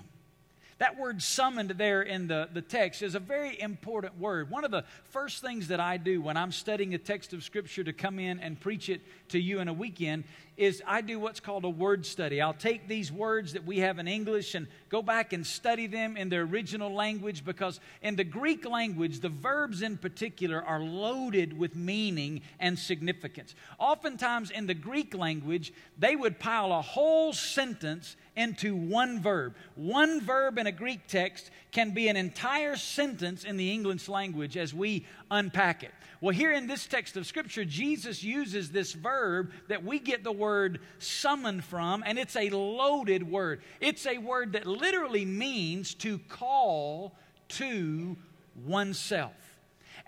That 0.78 0.96
word 0.96 1.20
summoned 1.20 1.70
there 1.70 2.02
in 2.02 2.28
the, 2.28 2.48
the 2.52 2.62
text 2.62 3.02
is 3.02 3.16
a 3.16 3.20
very 3.20 3.60
important 3.60 4.18
word. 4.18 4.48
One 4.48 4.64
of 4.64 4.70
the 4.70 4.84
first 5.10 5.42
things 5.42 5.68
that 5.68 5.80
I 5.80 5.96
do 5.96 6.20
when 6.20 6.36
I'm 6.36 6.52
studying 6.52 6.94
a 6.94 6.98
text 6.98 7.32
of 7.32 7.42
Scripture 7.42 7.82
to 7.82 7.92
come 7.92 8.20
in 8.20 8.38
and 8.38 8.60
preach 8.60 8.88
it 8.88 9.00
to 9.30 9.40
you 9.40 9.58
in 9.58 9.66
a 9.66 9.72
weekend 9.72 10.22
is 10.56 10.82
I 10.86 11.00
do 11.00 11.18
what's 11.20 11.40
called 11.40 11.64
a 11.64 11.70
word 11.70 12.04
study. 12.04 12.40
I'll 12.40 12.52
take 12.52 12.88
these 12.88 13.12
words 13.12 13.52
that 13.52 13.64
we 13.64 13.78
have 13.78 13.98
in 13.98 14.08
English 14.08 14.54
and 14.56 14.66
go 14.88 15.02
back 15.02 15.32
and 15.32 15.46
study 15.46 15.86
them 15.86 16.16
in 16.16 16.28
their 16.28 16.42
original 16.42 16.92
language 16.92 17.44
because 17.44 17.78
in 18.02 18.16
the 18.16 18.24
Greek 18.24 18.68
language, 18.68 19.20
the 19.20 19.28
verbs 19.28 19.82
in 19.82 19.96
particular 19.96 20.62
are 20.62 20.80
loaded 20.80 21.56
with 21.56 21.76
meaning 21.76 22.40
and 22.58 22.76
significance. 22.76 23.54
Oftentimes 23.78 24.50
in 24.50 24.66
the 24.66 24.74
Greek 24.74 25.14
language, 25.14 25.72
they 25.96 26.16
would 26.16 26.40
pile 26.40 26.72
a 26.72 26.82
whole 26.82 27.32
sentence 27.32 28.16
into 28.38 28.74
one 28.74 29.20
verb. 29.20 29.54
One 29.74 30.20
verb 30.20 30.58
in 30.58 30.66
a 30.68 30.72
Greek 30.72 31.08
text 31.08 31.50
can 31.72 31.90
be 31.90 32.08
an 32.08 32.16
entire 32.16 32.76
sentence 32.76 33.44
in 33.44 33.56
the 33.56 33.72
English 33.72 34.08
language 34.08 34.56
as 34.56 34.72
we 34.72 35.04
unpack 35.30 35.82
it. 35.82 35.90
Well, 36.20 36.34
here 36.34 36.52
in 36.52 36.66
this 36.66 36.86
text 36.86 37.16
of 37.16 37.26
Scripture, 37.26 37.64
Jesus 37.64 38.22
uses 38.22 38.70
this 38.70 38.92
verb 38.92 39.52
that 39.68 39.84
we 39.84 39.98
get 39.98 40.24
the 40.24 40.32
word 40.32 40.80
summon 40.98 41.60
from, 41.60 42.02
and 42.06 42.18
it's 42.18 42.36
a 42.36 42.50
loaded 42.50 43.28
word. 43.28 43.60
It's 43.80 44.06
a 44.06 44.18
word 44.18 44.52
that 44.52 44.66
literally 44.66 45.24
means 45.24 45.94
to 45.94 46.18
call 46.18 47.16
to 47.48 48.16
oneself. 48.64 49.32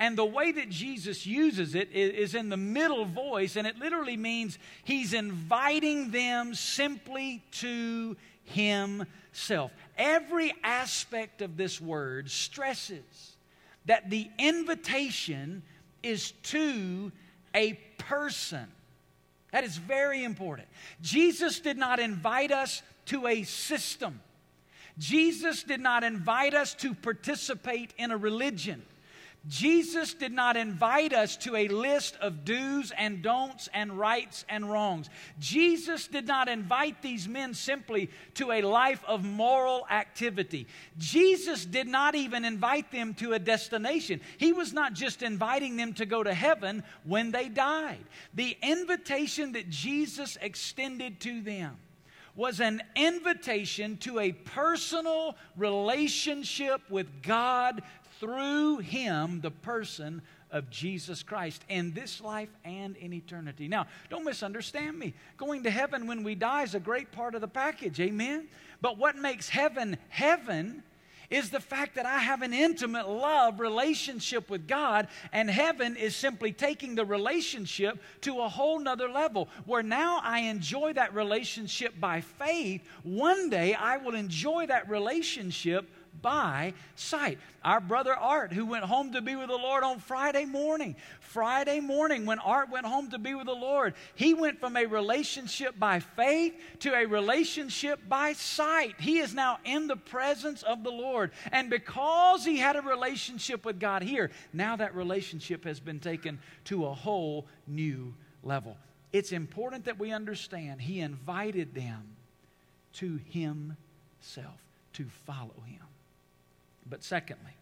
And 0.00 0.16
the 0.16 0.24
way 0.24 0.50
that 0.50 0.70
Jesus 0.70 1.26
uses 1.26 1.74
it 1.74 1.92
is 1.92 2.34
in 2.34 2.48
the 2.48 2.56
middle 2.56 3.04
voice, 3.04 3.56
and 3.56 3.66
it 3.66 3.78
literally 3.78 4.16
means 4.16 4.58
he's 4.82 5.12
inviting 5.12 6.10
them 6.10 6.54
simply 6.54 7.44
to 7.52 8.16
himself. 8.44 9.70
Every 9.98 10.54
aspect 10.64 11.42
of 11.42 11.58
this 11.58 11.82
word 11.82 12.30
stresses 12.30 13.36
that 13.84 14.08
the 14.08 14.30
invitation 14.38 15.62
is 16.02 16.32
to 16.44 17.12
a 17.54 17.74
person. 17.98 18.66
That 19.52 19.64
is 19.64 19.76
very 19.76 20.24
important. 20.24 20.68
Jesus 21.02 21.60
did 21.60 21.76
not 21.76 22.00
invite 22.00 22.52
us 22.52 22.82
to 23.06 23.26
a 23.26 23.42
system. 23.42 24.20
Jesus 24.96 25.62
did 25.62 25.80
not 25.80 26.04
invite 26.04 26.54
us 26.54 26.72
to 26.76 26.94
participate 26.94 27.92
in 27.98 28.10
a 28.10 28.16
religion. 28.16 28.82
Jesus 29.48 30.12
did 30.12 30.32
not 30.32 30.56
invite 30.56 31.14
us 31.14 31.36
to 31.38 31.56
a 31.56 31.68
list 31.68 32.16
of 32.20 32.44
do's 32.44 32.92
and 32.96 33.22
don'ts 33.22 33.70
and 33.72 33.98
rights 33.98 34.44
and 34.50 34.70
wrongs. 34.70 35.08
Jesus 35.38 36.06
did 36.06 36.26
not 36.26 36.46
invite 36.46 37.00
these 37.00 37.26
men 37.26 37.54
simply 37.54 38.10
to 38.34 38.52
a 38.52 38.60
life 38.60 39.02
of 39.08 39.24
moral 39.24 39.86
activity. 39.90 40.66
Jesus 40.98 41.64
did 41.64 41.86
not 41.86 42.14
even 42.14 42.44
invite 42.44 42.92
them 42.92 43.14
to 43.14 43.32
a 43.32 43.38
destination. 43.38 44.20
He 44.36 44.52
was 44.52 44.74
not 44.74 44.92
just 44.92 45.22
inviting 45.22 45.76
them 45.76 45.94
to 45.94 46.04
go 46.04 46.22
to 46.22 46.34
heaven 46.34 46.82
when 47.04 47.30
they 47.30 47.48
died. 47.48 48.04
The 48.34 48.58
invitation 48.62 49.52
that 49.52 49.70
Jesus 49.70 50.36
extended 50.42 51.18
to 51.20 51.40
them 51.40 51.78
was 52.36 52.60
an 52.60 52.82
invitation 52.94 53.96
to 53.98 54.18
a 54.18 54.32
personal 54.32 55.36
relationship 55.56 56.80
with 56.88 57.22
God 57.22 57.82
through 58.20 58.78
him, 58.78 59.40
the 59.40 59.50
person 59.50 60.22
of 60.52 60.70
Jesus 60.70 61.22
Christ 61.22 61.64
in 61.68 61.92
this 61.92 62.20
life 62.20 62.50
and 62.64 62.96
in 62.96 63.12
eternity. 63.12 63.66
Now, 63.66 63.86
don't 64.10 64.24
misunderstand 64.24 64.98
me. 64.98 65.14
Going 65.36 65.62
to 65.64 65.70
heaven 65.70 66.06
when 66.06 66.22
we 66.22 66.34
die 66.34 66.64
is 66.64 66.74
a 66.74 66.80
great 66.80 67.10
part 67.12 67.34
of 67.34 67.40
the 67.40 67.48
package, 67.48 67.98
amen? 68.00 68.48
But 68.80 68.98
what 68.98 69.16
makes 69.16 69.48
heaven 69.48 69.96
heaven 70.08 70.82
is 71.30 71.50
the 71.50 71.60
fact 71.60 71.94
that 71.94 72.06
I 72.06 72.18
have 72.18 72.42
an 72.42 72.52
intimate 72.52 73.08
love 73.08 73.60
relationship 73.60 74.50
with 74.50 74.66
God, 74.66 75.06
and 75.32 75.48
heaven 75.48 75.96
is 75.96 76.16
simply 76.16 76.52
taking 76.52 76.96
the 76.96 77.04
relationship 77.04 78.02
to 78.22 78.40
a 78.40 78.48
whole 78.48 78.80
nother 78.80 79.08
level 79.08 79.48
where 79.64 79.84
now 79.84 80.20
I 80.24 80.40
enjoy 80.40 80.92
that 80.94 81.14
relationship 81.14 81.98
by 82.00 82.20
faith. 82.20 82.82
One 83.04 83.48
day 83.48 83.74
I 83.74 83.98
will 83.98 84.16
enjoy 84.16 84.66
that 84.66 84.90
relationship 84.90 85.88
by 86.22 86.74
sight. 86.96 87.38
Our 87.64 87.80
brother 87.80 88.14
Art, 88.14 88.52
who 88.52 88.66
went 88.66 88.84
home 88.84 89.12
to 89.12 89.20
be 89.20 89.36
with 89.36 89.48
the 89.48 89.56
Lord 89.56 89.84
on 89.84 89.98
Friday 89.98 90.44
morning, 90.44 90.96
Friday 91.20 91.80
morning, 91.80 92.26
when 92.26 92.38
Art 92.38 92.70
went 92.70 92.86
home 92.86 93.10
to 93.10 93.18
be 93.18 93.34
with 93.34 93.46
the 93.46 93.52
Lord, 93.52 93.94
he 94.14 94.34
went 94.34 94.60
from 94.60 94.76
a 94.76 94.86
relationship 94.86 95.78
by 95.78 96.00
faith 96.00 96.54
to 96.80 96.94
a 96.94 97.06
relationship 97.06 98.00
by 98.08 98.32
sight. 98.32 98.94
He 98.98 99.18
is 99.18 99.34
now 99.34 99.58
in 99.64 99.86
the 99.86 99.96
presence 99.96 100.62
of 100.62 100.82
the 100.82 100.90
Lord. 100.90 101.30
And 101.52 101.70
because 101.70 102.44
he 102.44 102.58
had 102.58 102.76
a 102.76 102.82
relationship 102.82 103.64
with 103.64 103.78
God 103.78 104.02
here, 104.02 104.30
now 104.52 104.76
that 104.76 104.94
relationship 104.94 105.64
has 105.64 105.80
been 105.80 106.00
taken 106.00 106.38
to 106.64 106.86
a 106.86 106.94
whole 106.94 107.46
new 107.66 108.14
level. 108.42 108.76
It's 109.12 109.32
important 109.32 109.86
that 109.86 109.98
we 109.98 110.12
understand 110.12 110.80
he 110.80 111.00
invited 111.00 111.74
them 111.74 112.16
to 112.94 113.20
himself, 113.28 114.60
to 114.94 115.04
follow 115.26 115.62
him. 115.66 115.80
But 116.88 117.02
secondly, 117.02 117.52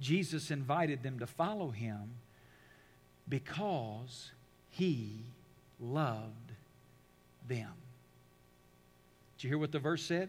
Jesus 0.00 0.50
invited 0.50 1.02
them 1.02 1.18
to 1.20 1.26
follow 1.26 1.70
him 1.70 2.10
because 3.28 4.30
he 4.70 5.20
loved 5.80 6.52
them. 7.48 7.72
Did 9.36 9.44
you 9.44 9.50
hear 9.50 9.58
what 9.58 9.72
the 9.72 9.78
verse 9.78 10.02
said? 10.02 10.28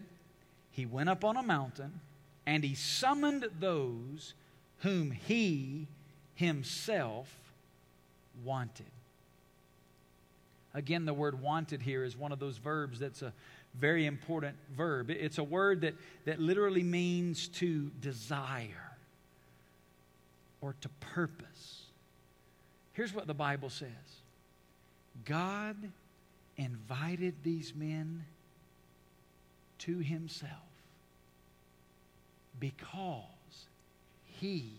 He 0.71 0.85
went 0.85 1.09
up 1.09 1.23
on 1.23 1.37
a 1.37 1.43
mountain 1.43 1.99
and 2.45 2.63
he 2.63 2.75
summoned 2.75 3.47
those 3.59 4.33
whom 4.79 5.11
he 5.11 5.87
himself 6.35 7.33
wanted. 8.43 8.85
Again, 10.73 11.05
the 11.05 11.13
word 11.13 11.41
wanted 11.41 11.83
here 11.83 12.03
is 12.03 12.17
one 12.17 12.31
of 12.31 12.39
those 12.39 12.57
verbs 12.57 12.99
that's 12.99 13.21
a 13.21 13.33
very 13.79 14.05
important 14.05 14.55
verb. 14.75 15.09
It's 15.09 15.37
a 15.37 15.43
word 15.43 15.81
that, 15.81 15.95
that 16.25 16.39
literally 16.39 16.83
means 16.83 17.47
to 17.49 17.89
desire 18.01 18.91
or 20.61 20.75
to 20.81 20.89
purpose. 20.99 21.83
Here's 22.93 23.13
what 23.13 23.27
the 23.27 23.33
Bible 23.33 23.69
says 23.69 23.89
God 25.25 25.75
invited 26.57 27.35
these 27.43 27.73
men 27.75 28.25
to 29.79 29.99
himself 29.99 30.51
because 32.59 33.23
he 34.39 34.71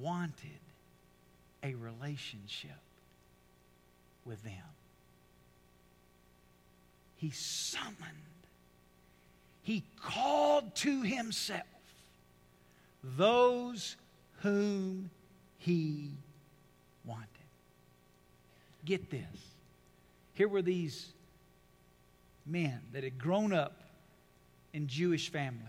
wanted 0.00 0.60
a 1.62 1.74
relationship 1.74 2.70
with 4.24 4.42
them 4.44 4.52
he 7.18 7.30
summoned, 7.30 7.96
he 9.62 9.82
called 10.00 10.74
to 10.76 11.02
himself 11.02 11.62
those 13.02 13.96
whom 14.40 15.10
he 15.58 16.10
wanted. 17.04 17.26
Get 18.84 19.10
this. 19.10 19.26
Here 20.34 20.48
were 20.48 20.62
these 20.62 21.12
men 22.46 22.80
that 22.92 23.02
had 23.02 23.18
grown 23.18 23.52
up 23.52 23.82
in 24.72 24.86
Jewish 24.86 25.30
families. 25.30 25.64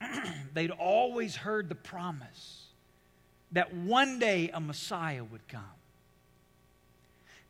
They'd 0.54 0.70
always 0.70 1.34
heard 1.34 1.68
the 1.68 1.74
promise 1.74 2.66
that 3.52 3.74
one 3.74 4.18
day 4.18 4.50
a 4.54 4.60
Messiah 4.60 5.24
would 5.24 5.46
come. 5.48 5.64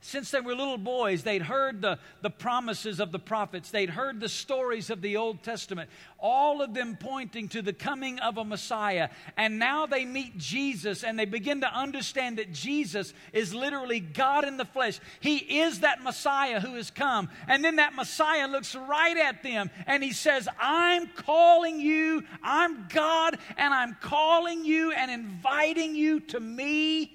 Since 0.01 0.31
they 0.31 0.41
were 0.41 0.55
little 0.55 0.79
boys, 0.79 1.25
they'd 1.25 1.43
heard 1.43 1.83
the, 1.83 1.99
the 2.23 2.31
promises 2.31 3.01
of 3.01 3.11
the 3.11 3.19
prophets. 3.19 3.73
They'd 3.73 3.91
heard 3.91 4.21
the 4.21 4.29
stories 4.29 4.91
of 4.91 5.03
the 5.03 5.17
Old 5.17 5.43
Testament, 5.43 5.91
all 6.21 6.63
of 6.63 6.73
them 6.73 6.97
pointing 6.99 7.49
to 7.49 7.63
the 7.63 7.73
coming 7.73 8.21
of 8.21 8.39
a 8.39 8.45
Messiah. 8.45 9.09
And 9.37 9.59
now 9.59 9.87
they 9.87 10.05
meet 10.05 10.39
Jesus 10.39 11.03
and 11.03 11.19
they 11.19 11.25
begin 11.25 11.63
to 11.63 11.75
understand 11.75 12.39
that 12.39 12.53
Jesus 12.53 13.13
is 13.33 13.53
literally 13.53 13.99
God 13.99 14.45
in 14.45 14.57
the 14.57 14.65
flesh. 14.65 15.01
He 15.19 15.37
is 15.37 15.81
that 15.81 16.01
Messiah 16.01 16.61
who 16.61 16.77
has 16.77 16.93
come. 16.93 17.29
And 17.49 17.65
then 17.65 17.77
that 17.77 17.97
Messiah 17.97 18.47
looks 18.47 18.77
right 18.77 19.17
at 19.17 19.43
them 19.43 19.69
and 19.89 20.05
he 20.05 20.13
says, 20.13 20.47
I'm 20.61 21.09
calling 21.09 21.81
you, 21.81 22.23
I'm 22.41 22.87
God, 22.89 23.37
and 23.57 23.75
I'm 23.75 23.97
calling 24.01 24.65
you 24.65 24.93
and 24.93 25.11
inviting 25.11 25.97
you 25.97 26.21
to 26.21 26.39
me 26.39 27.13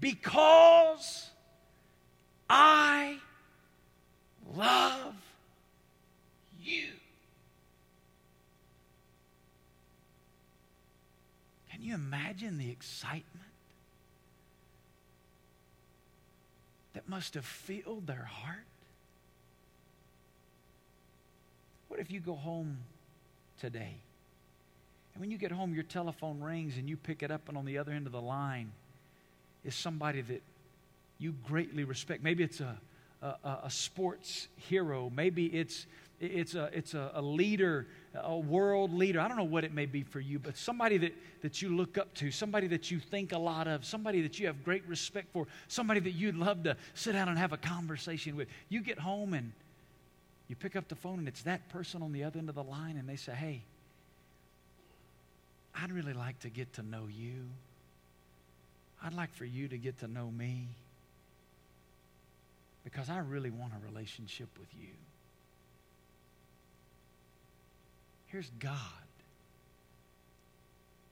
because 0.00 1.30
I 2.54 3.16
love 4.54 5.14
you. 6.62 6.88
Can 11.70 11.82
you 11.82 11.94
imagine 11.94 12.58
the 12.58 12.70
excitement 12.70 13.24
that 16.92 17.08
must 17.08 17.32
have 17.32 17.46
filled 17.46 18.06
their 18.06 18.28
heart? 18.30 18.66
What 21.88 22.00
if 22.00 22.10
you 22.10 22.20
go 22.20 22.34
home 22.34 22.76
today? 23.62 23.94
And 25.14 25.22
when 25.22 25.30
you 25.30 25.38
get 25.38 25.52
home, 25.52 25.72
your 25.72 25.84
telephone 25.84 26.42
rings 26.42 26.76
and 26.76 26.86
you 26.86 26.98
pick 26.98 27.22
it 27.22 27.30
up, 27.30 27.48
and 27.48 27.56
on 27.56 27.64
the 27.64 27.78
other 27.78 27.92
end 27.92 28.06
of 28.06 28.12
the 28.12 28.20
line 28.20 28.72
is 29.64 29.74
somebody 29.74 30.20
that 30.20 30.42
you 31.22 31.34
greatly 31.46 31.84
respect. 31.84 32.22
Maybe 32.22 32.42
it's 32.42 32.60
a, 32.60 32.76
a, 33.22 33.58
a 33.64 33.70
sports 33.70 34.48
hero. 34.56 35.10
Maybe 35.14 35.46
it's, 35.46 35.86
it's, 36.20 36.54
a, 36.54 36.68
it's 36.72 36.94
a, 36.94 37.12
a 37.14 37.22
leader, 37.22 37.86
a 38.14 38.36
world 38.36 38.92
leader. 38.92 39.20
I 39.20 39.28
don't 39.28 39.36
know 39.36 39.44
what 39.44 39.64
it 39.64 39.72
may 39.72 39.86
be 39.86 40.02
for 40.02 40.20
you, 40.20 40.38
but 40.38 40.56
somebody 40.56 40.98
that, 40.98 41.14
that 41.42 41.62
you 41.62 41.76
look 41.76 41.96
up 41.96 42.12
to, 42.14 42.30
somebody 42.30 42.66
that 42.68 42.90
you 42.90 42.98
think 42.98 43.32
a 43.32 43.38
lot 43.38 43.68
of, 43.68 43.84
somebody 43.84 44.22
that 44.22 44.38
you 44.38 44.46
have 44.48 44.64
great 44.64 44.86
respect 44.86 45.32
for, 45.32 45.46
somebody 45.68 46.00
that 46.00 46.12
you'd 46.12 46.36
love 46.36 46.64
to 46.64 46.76
sit 46.94 47.12
down 47.12 47.28
and 47.28 47.38
have 47.38 47.52
a 47.52 47.56
conversation 47.56 48.36
with. 48.36 48.48
You 48.68 48.80
get 48.80 48.98
home 48.98 49.32
and 49.32 49.52
you 50.48 50.56
pick 50.56 50.76
up 50.76 50.88
the 50.88 50.96
phone 50.96 51.18
and 51.20 51.28
it's 51.28 51.42
that 51.42 51.68
person 51.68 52.02
on 52.02 52.12
the 52.12 52.24
other 52.24 52.38
end 52.38 52.48
of 52.48 52.56
the 52.56 52.64
line 52.64 52.96
and 52.96 53.08
they 53.08 53.16
say, 53.16 53.32
Hey, 53.32 53.62
I'd 55.74 55.92
really 55.92 56.12
like 56.12 56.40
to 56.40 56.50
get 56.50 56.74
to 56.74 56.82
know 56.82 57.06
you. 57.10 57.44
I'd 59.02 59.14
like 59.14 59.34
for 59.34 59.44
you 59.44 59.68
to 59.68 59.78
get 59.78 59.98
to 60.00 60.08
know 60.08 60.30
me 60.30 60.68
because 62.84 63.08
I 63.08 63.18
really 63.18 63.50
want 63.50 63.72
a 63.74 63.86
relationship 63.86 64.48
with 64.58 64.68
you. 64.78 64.94
Here's 68.26 68.50
God 68.58 68.78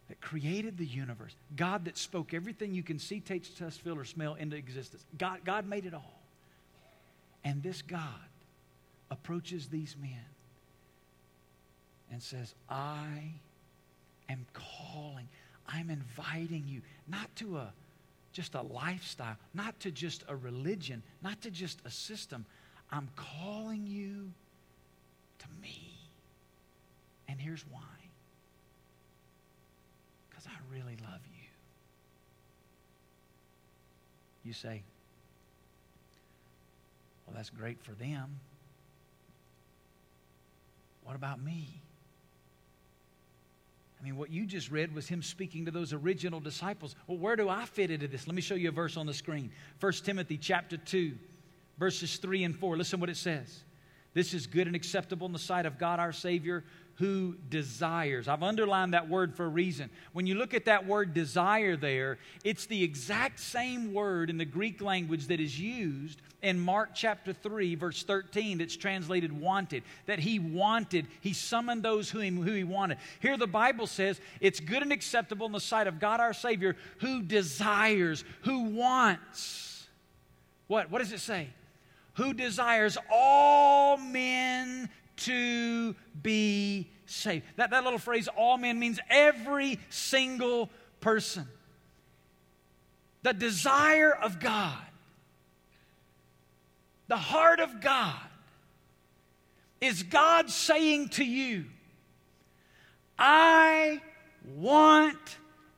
that 0.09 0.21
created 0.21 0.77
the 0.77 0.87
universe, 0.87 1.37
God 1.55 1.85
that 1.85 1.97
spoke 1.97 2.35
everything 2.35 2.75
you 2.75 2.83
can 2.83 2.99
see, 2.99 3.21
taste, 3.21 3.57
test, 3.57 3.81
feel, 3.83 3.99
or 3.99 4.05
smell 4.05 4.35
into 4.35 4.57
existence. 4.57 5.05
God, 5.19 5.41
God 5.45 5.69
made 5.69 5.87
it 5.87 5.95
all. 5.95 6.21
And 7.45 7.63
this 7.63 7.83
God 7.83 8.01
approaches 9.11 9.69
these 9.69 9.97
men 10.01 10.25
and 12.11 12.23
says, 12.23 12.55
I 12.69 13.33
am 14.29 14.47
calling, 14.53 15.29
I'm 15.69 15.91
inviting 15.91 16.65
you, 16.67 16.81
not 17.07 17.35
to 17.37 17.59
a 17.59 17.73
just 18.33 18.55
a 18.55 18.63
lifestyle, 18.63 19.37
not 19.55 19.79
to 19.81 19.91
just 19.91 20.25
a 20.29 20.37
religion, 20.37 21.03
not 21.23 21.41
to 21.43 21.51
just 21.51 21.79
a 21.85 21.91
system. 21.91 22.47
I'm 22.91 23.09
calling 23.17 23.87
you 23.87 24.33
to 25.39 25.47
me. 25.63 25.95
And 27.29 27.41
here's 27.41 27.65
why 27.71 27.81
because 30.29 30.47
I 30.47 30.75
really 30.75 30.97
love 31.03 31.21
you. 31.35 31.49
You 34.45 34.53
say, 34.53 34.83
well, 37.27 37.37
that's 37.37 37.51
great 37.51 37.79
for 37.83 37.93
them. 37.93 38.41
What 41.05 41.17
about 41.17 41.43
me? 41.43 41.81
I 44.01 44.05
mean, 44.05 44.17
what 44.17 44.31
you 44.31 44.47
just 44.47 44.71
read 44.71 44.95
was 44.95 45.07
him 45.07 45.23
speaking 45.23 45.67
to 45.67 45.71
those 45.71 45.93
original 45.93 46.41
disciples. 46.41 46.95
Well, 47.07 47.19
where 47.19 47.37
do 47.37 47.49
I 47.49 47.67
fit 47.67 47.91
into 47.91 48.09
this? 48.09 48.27
Let 48.27 48.35
me 48.35 48.41
show 48.41 48.55
you 48.55 48.71
a 48.71 48.73
verse 48.73 48.97
on 48.97 49.07
the 49.07 49.13
screen. 49.13 49.51
1 49.81 49.93
Timothy 50.05 50.39
chapter 50.39 50.79
2, 50.79 51.13
verses 51.79 52.17
3 52.17 52.45
and 52.45 52.57
4. 52.57 52.79
Listen 52.79 52.99
what 52.99 53.11
it 53.11 53.17
says. 53.17 53.63
This 54.13 54.35
is 54.35 54.47
good 54.47 54.67
and 54.67 54.75
acceptable 54.75 55.27
in 55.27 55.33
the 55.33 55.39
sight 55.39 55.67
of 55.67 55.79
God 55.79 56.01
our 56.01 56.13
Savior, 56.13 56.65
who 56.97 57.37
desires. 57.49 58.29
I've 58.29 58.43
underlined 58.43 58.93
that 58.93 59.09
word 59.09 59.35
for 59.35 59.47
a 59.47 59.49
reason. 59.49 59.89
When 60.13 60.27
you 60.27 60.35
look 60.35 60.53
at 60.53 60.67
that 60.67 60.87
word 60.87 61.15
desire 61.15 61.77
there, 61.77 62.19
it's 62.45 62.67
the 62.67 62.83
exact 62.83 63.41
same 63.41 63.95
word 63.95 64.29
in 64.29 64.37
the 64.37 64.45
Greek 64.45 64.83
language 64.83 65.29
that 65.29 65.41
is 65.41 65.59
used 65.59 66.21
in 66.43 66.59
Mark 66.59 66.91
chapter 66.95 67.33
3, 67.33 67.75
verse 67.75 68.03
13, 68.03 68.59
that's 68.59 68.77
translated 68.77 69.33
wanted. 69.33 69.83
That 70.07 70.19
he 70.19 70.39
wanted, 70.39 71.07
he 71.21 71.33
summoned 71.33 71.83
those 71.83 72.11
who 72.11 72.19
he, 72.19 72.31
who 72.31 72.53
he 72.53 72.65
wanted. 72.65 72.99
Here 73.21 73.37
the 73.37 73.47
Bible 73.47 73.87
says 73.87 74.21
it's 74.41 74.61
good 74.61 74.83
and 74.83 74.93
acceptable 74.93 75.47
in 75.47 75.53
the 75.53 75.61
sight 75.61 75.87
of 75.87 76.01
God 76.01 76.21
our 76.21 76.35
Savior, 76.35 76.77
who 76.99 77.23
desires, 77.23 78.25
who 78.43 78.65
wants. 78.65 79.87
What? 80.67 80.91
What 80.91 80.99
does 80.99 81.13
it 81.13 81.21
say? 81.21 81.49
Who 82.21 82.35
desires 82.35 82.99
all 83.11 83.97
men 83.97 84.91
to 85.17 85.97
be 86.23 86.91
saved. 87.07 87.47
That, 87.57 87.71
that 87.71 87.83
little 87.83 87.99
phrase, 87.99 88.29
all 88.29 88.59
men, 88.59 88.79
means 88.79 89.01
every 89.09 89.81
single 89.89 90.69
person. 91.01 91.49
The 93.23 93.33
desire 93.33 94.13
of 94.13 94.39
God, 94.39 94.77
the 97.09 97.17
heart 97.17 97.59
of 97.59 97.81
God, 97.81 98.21
is 99.81 100.03
God 100.03 100.51
saying 100.51 101.09
to 101.11 101.25
you, 101.25 101.65
I 103.19 104.03
want 104.59 105.17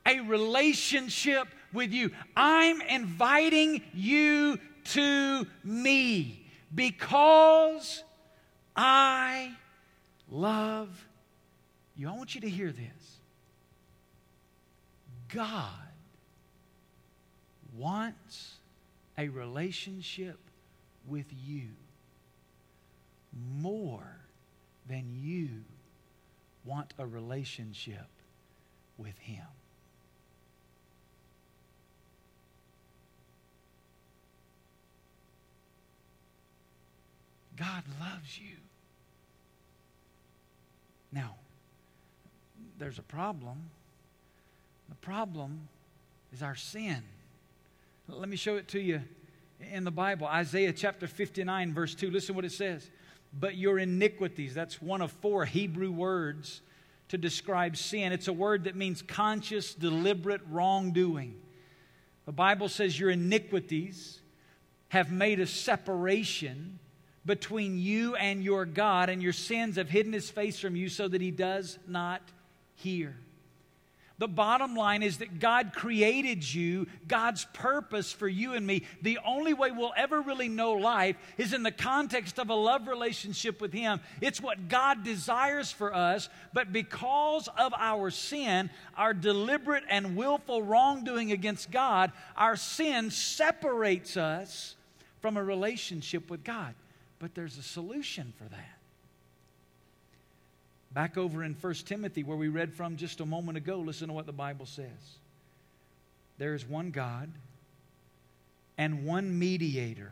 a 0.05 0.19
relationship 0.19 1.47
with 1.71 1.93
you. 1.93 2.11
I'm 2.35 2.81
inviting 2.81 3.81
you 3.93 4.59
to 4.85 5.47
me 5.63 6.45
because 6.73 8.03
I 8.75 9.51
love 10.29 11.05
you. 11.95 12.09
I 12.09 12.11
want 12.11 12.35
you 12.35 12.41
to 12.41 12.49
hear 12.49 12.71
this. 12.71 13.19
God 15.29 15.69
wants 17.75 18.55
a 19.17 19.27
relationship 19.29 20.37
with 21.07 21.25
you 21.45 21.69
more 23.59 24.17
than 24.87 25.05
you 25.15 25.49
want 26.65 26.93
a 26.97 27.05
relationship 27.05 28.07
with 28.97 29.17
Him. 29.17 29.45
God 37.63 37.83
loves 38.01 38.37
you. 38.37 38.57
Now, 41.13 41.35
there's 42.77 42.99
a 42.99 43.03
problem. 43.03 43.69
The 44.89 44.95
problem 44.95 45.69
is 46.33 46.43
our 46.43 46.55
sin. 46.55 47.01
Let 48.09 48.27
me 48.27 48.35
show 48.35 48.57
it 48.57 48.67
to 48.69 48.81
you 48.81 49.01
in 49.71 49.85
the 49.85 49.91
Bible. 49.91 50.27
Isaiah 50.27 50.73
chapter 50.73 51.07
59, 51.07 51.73
verse 51.73 51.95
2. 51.95 52.11
Listen 52.11 52.35
what 52.35 52.43
it 52.43 52.51
says. 52.51 52.89
But 53.39 53.55
your 53.55 53.79
iniquities, 53.79 54.53
that's 54.53 54.81
one 54.81 55.01
of 55.01 55.11
four 55.13 55.45
Hebrew 55.45 55.91
words 55.91 56.61
to 57.09 57.17
describe 57.17 57.77
sin. 57.77 58.11
It's 58.11 58.27
a 58.27 58.33
word 58.33 58.65
that 58.65 58.75
means 58.75 59.01
conscious, 59.01 59.73
deliberate 59.73 60.41
wrongdoing. 60.49 61.35
The 62.25 62.33
Bible 62.33 62.67
says 62.67 62.99
your 62.99 63.11
iniquities 63.11 64.19
have 64.89 65.13
made 65.13 65.39
a 65.39 65.47
separation 65.47 66.79
between 67.25 67.79
you 67.79 68.15
and 68.15 68.43
your 68.43 68.65
God, 68.65 69.09
and 69.09 69.21
your 69.21 69.33
sins 69.33 69.77
have 69.77 69.89
hidden 69.89 70.13
his 70.13 70.29
face 70.29 70.59
from 70.59 70.75
you 70.75 70.89
so 70.89 71.07
that 71.07 71.21
he 71.21 71.31
does 71.31 71.79
not 71.87 72.21
hear. 72.75 73.15
The 74.19 74.27
bottom 74.27 74.75
line 74.75 75.01
is 75.01 75.17
that 75.17 75.39
God 75.39 75.73
created 75.73 76.53
you, 76.53 76.87
God's 77.07 77.45
purpose 77.51 78.11
for 78.11 78.27
you 78.27 78.53
and 78.53 78.65
me. 78.65 78.83
The 79.01 79.19
only 79.25 79.53
way 79.53 79.71
we'll 79.71 79.93
ever 79.97 80.21
really 80.21 80.49
know 80.49 80.73
life 80.73 81.15
is 81.37 81.51
in 81.51 81.63
the 81.63 81.71
context 81.71 82.39
of 82.39 82.49
a 82.49 82.55
love 82.55 82.87
relationship 82.87 83.59
with 83.59 83.73
Him. 83.73 83.99
It's 84.21 84.39
what 84.39 84.69
God 84.69 85.03
desires 85.03 85.71
for 85.71 85.93
us, 85.93 86.29
but 86.53 86.71
because 86.71 87.49
of 87.57 87.73
our 87.75 88.11
sin, 88.11 88.69
our 88.95 89.15
deliberate 89.15 89.83
and 89.89 90.15
willful 90.15 90.61
wrongdoing 90.61 91.31
against 91.31 91.71
God, 91.71 92.11
our 92.37 92.55
sin 92.55 93.09
separates 93.09 94.15
us 94.15 94.75
from 95.21 95.37
a 95.37 95.43
relationship 95.43 96.29
with 96.29 96.43
God. 96.43 96.75
But 97.23 97.35
there's 97.35 97.57
a 97.57 97.63
solution 97.63 98.33
for 98.37 98.43
that. 98.43 98.77
Back 100.91 101.17
over 101.17 101.41
in 101.41 101.53
1 101.53 101.73
Timothy, 101.85 102.21
where 102.21 102.35
we 102.35 102.49
read 102.49 102.73
from 102.73 102.97
just 102.97 103.21
a 103.21 103.25
moment 103.25 103.57
ago, 103.57 103.77
listen 103.77 104.09
to 104.09 104.13
what 104.13 104.25
the 104.25 104.33
Bible 104.33 104.65
says. 104.65 104.89
There 106.37 106.53
is 106.53 106.65
one 106.65 106.91
God 106.91 107.31
and 108.77 109.05
one 109.05 109.39
mediator, 109.39 110.11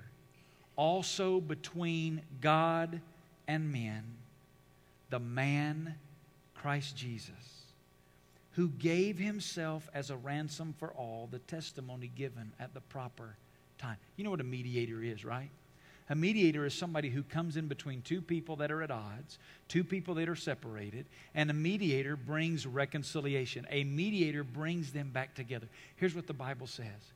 also 0.78 1.42
between 1.42 2.22
God 2.40 3.02
and 3.46 3.74
men, 3.74 4.04
the 5.10 5.20
man 5.20 5.96
Christ 6.56 6.96
Jesus, 6.96 7.66
who 8.54 8.70
gave 8.70 9.20
himself 9.20 9.90
as 9.94 10.12
a 10.12 10.16
ransom 10.16 10.74
for 10.80 10.94
all, 10.94 11.28
the 11.30 11.40
testimony 11.40 12.10
given 12.16 12.54
at 12.58 12.74
the 12.74 12.80
proper 12.80 13.36
time. 13.78 13.98
You 14.16 14.24
know 14.24 14.32
what 14.32 14.40
a 14.40 14.46
mediator 14.46 15.04
is, 15.04 15.26
right? 15.26 15.50
A 16.12 16.16
mediator 16.16 16.66
is 16.66 16.74
somebody 16.74 17.10
who 17.10 17.24
comes 17.24 17.56
in 17.56 17.70
between 17.70 18.02
two 18.02 18.22
people 18.22 18.58
that 18.58 18.70
are 18.70 18.82
at 18.82 18.92
odds, 18.92 19.40
two 19.70 19.82
people 19.82 20.14
that 20.16 20.28
are 20.28 20.36
separated, 20.36 21.06
and 21.34 21.50
a 21.50 21.54
mediator 21.54 22.18
brings 22.18 22.68
reconciliation. 22.68 23.66
A 23.70 23.86
mediator 23.86 24.44
brings 24.44 24.92
them 24.92 25.12
back 25.12 25.36
together. 25.36 25.68
Here's 25.96 26.14
what 26.14 26.28
the 26.28 26.34
Bible 26.34 26.68
says 26.68 27.14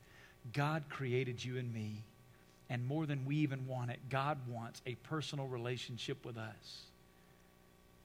God 0.54 0.86
created 0.88 1.44
you 1.44 1.58
and 1.58 1.74
me, 1.74 2.04
and 2.70 2.88
more 2.88 3.06
than 3.06 3.26
we 3.26 3.36
even 3.36 3.68
want 3.68 3.92
it, 3.92 4.00
God 4.10 4.38
wants 4.48 4.82
a 4.86 4.96
personal 4.96 5.48
relationship 5.48 6.26
with 6.26 6.38
us. 6.38 6.84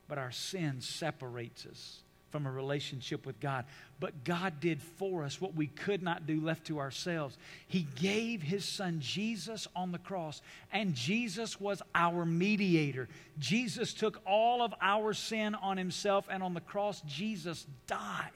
But 0.08 0.18
our 0.18 0.32
sin 0.32 0.80
separates 0.80 1.66
us 1.66 2.00
from 2.30 2.46
a 2.46 2.50
relationship 2.50 3.26
with 3.26 3.40
God. 3.40 3.64
But 3.98 4.24
God 4.24 4.60
did 4.60 4.80
for 4.80 5.24
us 5.24 5.40
what 5.40 5.54
we 5.54 5.66
could 5.66 6.02
not 6.02 6.26
do 6.26 6.40
left 6.40 6.66
to 6.66 6.78
ourselves. 6.78 7.36
He 7.68 7.86
gave 7.96 8.42
His 8.42 8.64
Son 8.64 9.00
Jesus 9.00 9.66
on 9.76 9.92
the 9.92 9.98
cross, 9.98 10.40
and 10.72 10.94
Jesus 10.94 11.60
was 11.60 11.82
our 11.94 12.24
mediator. 12.24 13.08
Jesus 13.38 13.92
took 13.92 14.20
all 14.26 14.62
of 14.62 14.74
our 14.80 15.12
sin 15.12 15.54
on 15.54 15.76
Himself, 15.76 16.26
and 16.30 16.42
on 16.42 16.54
the 16.54 16.60
cross, 16.60 17.02
Jesus 17.02 17.66
died. 17.86 18.30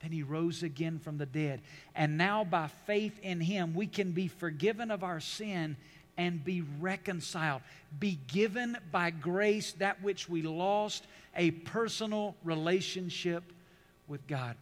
Then 0.00 0.12
He 0.12 0.22
rose 0.22 0.62
again 0.62 0.98
from 0.98 1.18
the 1.18 1.26
dead. 1.26 1.60
And 1.94 2.18
now, 2.18 2.44
by 2.44 2.68
faith 2.86 3.18
in 3.22 3.40
Him, 3.40 3.74
we 3.74 3.86
can 3.86 4.12
be 4.12 4.28
forgiven 4.28 4.90
of 4.90 5.02
our 5.02 5.20
sin 5.20 5.76
and 6.16 6.44
be 6.44 6.62
reconciled, 6.80 7.62
be 7.98 8.18
given 8.28 8.76
by 8.92 9.10
grace 9.10 9.72
that 9.74 10.02
which 10.02 10.28
we 10.28 10.42
lost 10.42 11.06
a 11.36 11.50
personal 11.50 12.36
relationship 12.44 13.44
with 14.08 14.26
God. 14.26 14.56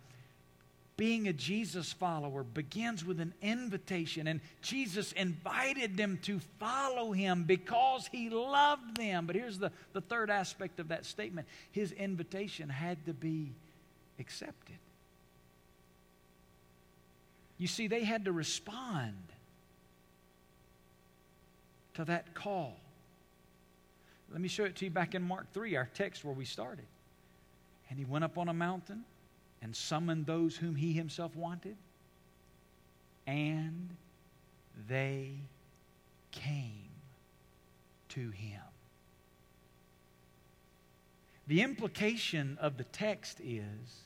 Being 0.96 1.26
a 1.26 1.32
Jesus 1.32 1.92
follower 1.92 2.44
begins 2.44 3.04
with 3.04 3.18
an 3.18 3.32
invitation, 3.42 4.26
and 4.26 4.40
Jesus 4.60 5.12
invited 5.12 5.96
them 5.96 6.18
to 6.22 6.38
follow 6.60 7.12
him 7.12 7.44
because 7.44 8.08
he 8.12 8.28
loved 8.28 8.96
them. 8.96 9.26
But 9.26 9.34
here's 9.34 9.58
the, 9.58 9.72
the 9.94 10.02
third 10.02 10.30
aspect 10.30 10.78
of 10.80 10.88
that 10.88 11.06
statement 11.06 11.48
his 11.72 11.92
invitation 11.92 12.68
had 12.68 13.04
to 13.06 13.14
be 13.14 13.52
accepted. 14.18 14.76
You 17.58 17.66
see, 17.66 17.86
they 17.86 18.04
had 18.04 18.26
to 18.26 18.32
respond 18.32 19.14
to 21.94 22.04
that 22.04 22.34
call. 22.34 22.76
Let 24.32 24.40
me 24.40 24.48
show 24.48 24.64
it 24.64 24.76
to 24.76 24.86
you 24.86 24.90
back 24.90 25.14
in 25.14 25.22
Mark 25.22 25.52
3, 25.52 25.76
our 25.76 25.88
text 25.94 26.24
where 26.24 26.34
we 26.34 26.46
started. 26.46 26.86
And 27.90 27.98
he 27.98 28.06
went 28.06 28.24
up 28.24 28.38
on 28.38 28.48
a 28.48 28.54
mountain 28.54 29.04
and 29.60 29.76
summoned 29.76 30.24
those 30.24 30.56
whom 30.56 30.74
he 30.74 30.94
himself 30.94 31.36
wanted, 31.36 31.76
and 33.26 33.90
they 34.88 35.32
came 36.32 36.88
to 38.08 38.30
him. 38.30 38.62
The 41.46 41.60
implication 41.60 42.56
of 42.60 42.78
the 42.78 42.84
text 42.84 43.38
is 43.40 44.00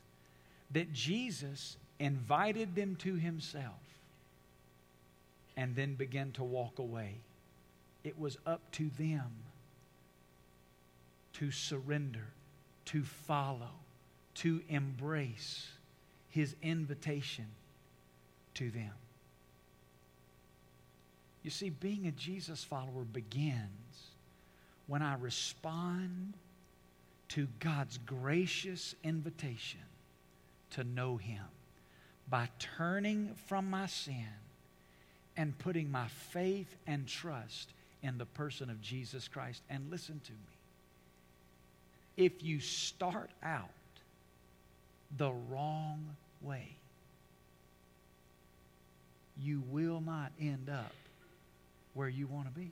that 0.73 0.93
Jesus 0.93 1.77
invited 2.01 2.75
them 2.75 2.97
to 2.97 3.15
himself 3.15 3.81
and 5.57 5.77
then 5.77 5.95
began 5.95 6.33
to 6.33 6.43
walk 6.43 6.81
away. 6.81 7.15
It 8.03 8.19
was 8.19 8.37
up 8.45 8.61
to 8.73 8.91
them 8.99 9.31
to 11.39 11.51
surrender, 11.51 12.27
to 12.87 13.03
follow, 13.03 13.73
to 14.35 14.61
embrace 14.69 15.69
his 16.31 16.55
invitation 16.63 17.47
to 18.55 18.71
them. 18.71 18.93
You 21.43 21.51
see, 21.51 21.71
being 21.71 22.07
a 22.07 22.11
Jesus 22.11 22.65
follower 22.65 23.05
begins 23.05 24.11
when 24.87 25.03
I 25.03 25.15
respond 25.15 26.35
to 27.29 27.47
God's 27.61 27.99
gracious 27.99 28.95
invitation 29.05 29.81
to 30.71 30.85
know 30.85 31.17
Him 31.17 31.45
by 32.29 32.49
turning 32.59 33.35
from 33.47 33.71
my 33.71 33.87
sin 33.87 34.27
and 35.37 35.57
putting 35.59 35.91
my 35.91 36.09
faith 36.09 36.75
and 36.87 37.07
trust 37.07 37.73
in 38.03 38.19
the 38.19 38.27
person 38.27 38.71
of 38.71 38.81
Jesus 38.81 39.29
Christ. 39.29 39.63
And 39.71 39.91
listen 39.91 40.21
to 40.25 40.33
me 40.33 40.56
if 42.17 42.43
you 42.43 42.61
start 42.61 43.31
out 43.43 43.69
the 45.17 45.33
wrong 45.51 46.17
way, 46.43 46.69
you 49.43 49.63
will 49.71 50.01
not 50.01 50.33
end 50.41 50.69
up 50.71 50.93
where 51.95 52.09
you 52.09 52.27
want 52.27 52.47
to 52.47 52.53
be. 52.59 52.71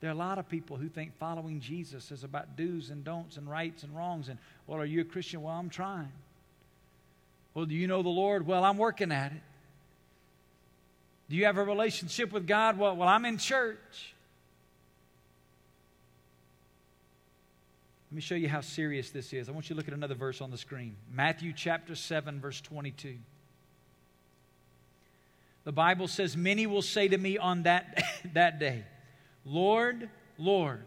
There 0.00 0.10
are 0.10 0.14
a 0.14 0.16
lot 0.16 0.38
of 0.38 0.48
people 0.48 0.76
who 0.76 0.88
think 0.88 1.16
following 1.18 1.60
Jesus 1.60 2.10
is 2.10 2.24
about 2.24 2.56
do's 2.56 2.90
and 2.90 3.04
don'ts 3.04 3.36
and 3.36 3.48
rights 3.48 3.84
and 3.84 3.96
wrongs. 3.96 4.28
And, 4.28 4.38
well, 4.66 4.78
are 4.80 4.84
you 4.84 5.00
a 5.00 5.04
Christian? 5.04 5.42
Well, 5.42 5.54
I'm 5.54 5.70
trying. 5.70 6.12
Well, 7.54 7.64
do 7.64 7.74
you 7.74 7.86
know 7.86 8.02
the 8.02 8.08
Lord? 8.08 8.46
Well, 8.46 8.64
I'm 8.64 8.76
working 8.76 9.12
at 9.12 9.32
it. 9.32 9.40
Do 11.30 11.36
you 11.36 11.46
have 11.46 11.56
a 11.56 11.64
relationship 11.64 12.32
with 12.32 12.46
God? 12.46 12.78
Well, 12.78 12.96
well 12.96 13.08
I'm 13.08 13.24
in 13.24 13.38
church. 13.38 14.14
Let 18.14 18.18
me 18.18 18.22
show 18.22 18.36
you 18.36 18.48
how 18.48 18.60
serious 18.60 19.10
this 19.10 19.32
is. 19.32 19.48
I 19.48 19.52
want 19.52 19.68
you 19.68 19.74
to 19.74 19.76
look 19.76 19.88
at 19.88 19.94
another 19.94 20.14
verse 20.14 20.40
on 20.40 20.52
the 20.52 20.56
screen 20.56 20.94
Matthew 21.12 21.52
chapter 21.52 21.96
7, 21.96 22.38
verse 22.38 22.60
22. 22.60 23.16
The 25.64 25.72
Bible 25.72 26.06
says, 26.06 26.36
Many 26.36 26.68
will 26.68 26.80
say 26.80 27.08
to 27.08 27.18
me 27.18 27.38
on 27.38 27.64
that, 27.64 28.04
that 28.34 28.60
day, 28.60 28.84
Lord, 29.44 30.08
Lord, 30.38 30.84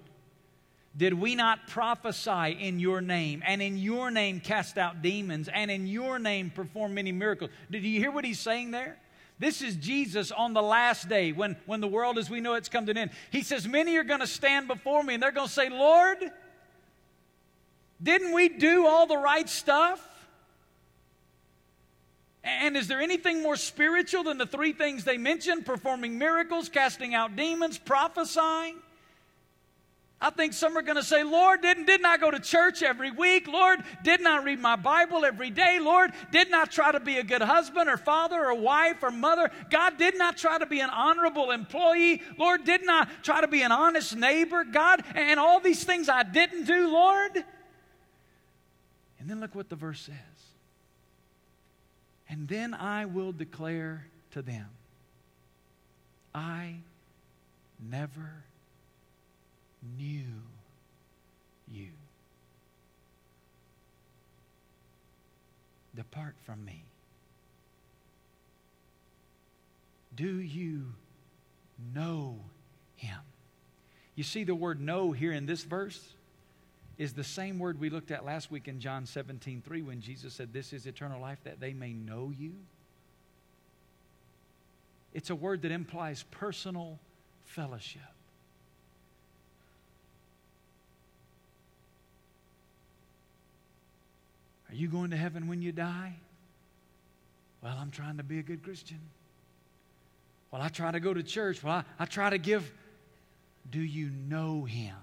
did 0.95 1.15
we 1.15 1.35
not 1.35 1.67
prophesy 1.67 2.57
in 2.61 2.79
your 2.79 3.01
name, 3.01 3.43
and 3.45 3.61
in 3.61 3.77
your 3.77 4.09
name 4.09 4.39
cast 4.39 4.77
out 4.77 5.01
demons, 5.01 5.49
and 5.49 5.69
in 5.69 5.85
your 5.85 6.19
name 6.19 6.49
perform 6.49 6.93
many 6.93 7.11
miracles? 7.11 7.51
Did 7.69 7.83
you 7.83 7.99
hear 7.99 8.09
what 8.09 8.23
he's 8.23 8.39
saying 8.39 8.71
there? 8.71 8.97
This 9.37 9.61
is 9.61 9.75
Jesus 9.75 10.31
on 10.31 10.53
the 10.53 10.63
last 10.63 11.09
day 11.09 11.33
when, 11.33 11.57
when 11.65 11.81
the 11.81 11.89
world 11.89 12.17
as 12.17 12.29
we 12.29 12.39
know 12.39 12.53
it's 12.53 12.69
come 12.69 12.85
to 12.85 12.91
an 12.91 12.97
end. 12.97 13.11
He 13.31 13.43
says, 13.43 13.67
Many 13.67 13.97
are 13.97 14.05
going 14.05 14.21
to 14.21 14.27
stand 14.27 14.69
before 14.69 15.03
me, 15.03 15.15
and 15.15 15.21
they're 15.21 15.33
going 15.33 15.47
to 15.47 15.53
say, 15.53 15.67
Lord, 15.67 16.19
didn't 18.01 18.33
we 18.33 18.49
do 18.49 18.86
all 18.86 19.07
the 19.07 19.17
right 19.17 19.47
stuff? 19.49 20.03
And 22.43 22.77
is 22.77 22.88
there 22.88 23.01
anything 23.01 23.43
more 23.43 23.57
spiritual 23.57 24.23
than 24.23 24.38
the 24.38 24.45
three 24.45 24.71
things 24.71 25.03
they 25.03 25.17
mentioned 25.17 25.65
performing 25.65 26.17
miracles, 26.17 26.69
casting 26.69 27.13
out 27.13 27.36
demons, 27.36 27.77
prophesying? 27.77 28.75
I 30.19 30.31
think 30.31 30.53
some 30.53 30.75
are 30.75 30.81
going 30.81 30.95
to 30.95 31.03
say, 31.03 31.23
Lord, 31.23 31.62
didn't, 31.62 31.86
didn't 31.86 32.07
I 32.07 32.17
go 32.17 32.31
to 32.31 32.39
church 32.39 32.81
every 32.81 33.12
week? 33.12 33.47
Lord, 33.47 33.83
didn't 34.03 34.25
I 34.25 34.41
read 34.41 34.60
my 34.60 34.75
Bible 34.75 35.23
every 35.25 35.51
day? 35.51 35.77
Lord, 35.79 36.12
didn't 36.31 36.55
I 36.55 36.65
try 36.65 36.91
to 36.91 36.99
be 36.99 37.17
a 37.17 37.23
good 37.23 37.43
husband 37.43 37.88
or 37.88 37.97
father 37.97 38.43
or 38.43 38.55
wife 38.55 39.03
or 39.03 39.12
mother? 39.12 39.51
God, 39.69 39.99
didn't 39.99 40.21
I 40.21 40.31
try 40.31 40.57
to 40.57 40.65
be 40.65 40.79
an 40.79 40.89
honorable 40.89 41.51
employee? 41.51 42.23
Lord, 42.39 42.63
didn't 42.63 42.89
I 42.89 43.07
try 43.21 43.41
to 43.41 43.47
be 43.47 43.62
an 43.62 43.71
honest 43.71 44.15
neighbor? 44.15 44.63
God, 44.63 45.03
and 45.13 45.39
all 45.39 45.60
these 45.60 45.83
things 45.83 46.10
I 46.10 46.23
didn't 46.23 46.63
do, 46.63 46.88
Lord? 46.88 47.43
And 49.19 49.30
then 49.30 49.39
look 49.39 49.56
what 49.56 49.69
the 49.69 49.75
verse 49.75 50.01
says. 50.01 50.15
And 52.30 52.47
then 52.47 52.73
I 52.73 53.06
will 53.06 53.32
declare 53.32 54.08
to 54.32 54.41
them, 54.41 54.67
I 56.36 56.75
never 57.80 58.43
knew 59.97 60.41
you. 61.71 61.89
depart 65.97 66.36
from 66.45 66.63
me. 66.63 66.84
Do 70.15 70.39
you 70.39 70.93
know 71.93 72.39
him? 72.95 73.17
You 74.15 74.23
see, 74.23 74.43
the 74.43 74.56
word 74.56 74.80
know 74.80 75.12
here 75.12 75.32
in 75.32 75.47
this 75.47 75.63
verse 75.63 75.99
is 76.97 77.13
the 77.13 77.23
same 77.23 77.60
word 77.60 77.79
we 77.79 77.89
looked 77.89 78.12
at 78.12 78.25
last 78.25 78.49
week 78.49 78.67
in 78.67 78.79
John 78.79 79.05
17 79.05 79.62
3 79.62 79.81
when 79.83 80.01
Jesus 80.01 80.33
said, 80.33 80.51
This 80.51 80.73
is 80.73 80.86
eternal 80.86 81.21
life, 81.21 81.39
that 81.43 81.60
they 81.60 81.73
may 81.73 81.93
know 81.93 82.31
you. 82.38 82.53
It's 85.13 85.29
a 85.29 85.36
word 85.36 85.62
that 85.62 85.71
implies 85.71 86.23
personal 86.31 86.99
fellowship. 87.45 88.01
Are 94.69 94.75
you 94.75 94.88
going 94.88 95.12
to 95.12 95.17
heaven 95.17 95.47
when 95.47 95.62
you 95.62 95.71
die? 95.71 96.15
Well, 97.62 97.75
I'm 97.79 97.91
trying 97.91 98.17
to 98.17 98.23
be 98.23 98.39
a 98.39 98.43
good 98.43 98.63
Christian. 98.63 98.99
Well, 100.51 100.62
I 100.62 100.69
try 100.69 100.91
to 100.91 100.99
go 100.99 101.13
to 101.13 101.23
church. 101.23 101.63
Well, 101.63 101.73
I, 101.73 101.83
I 101.99 102.05
try 102.05 102.29
to 102.29 102.38
give. 102.38 102.71
Do 103.69 103.79
you 103.79 104.10
know 104.10 104.65
Him? 104.65 104.95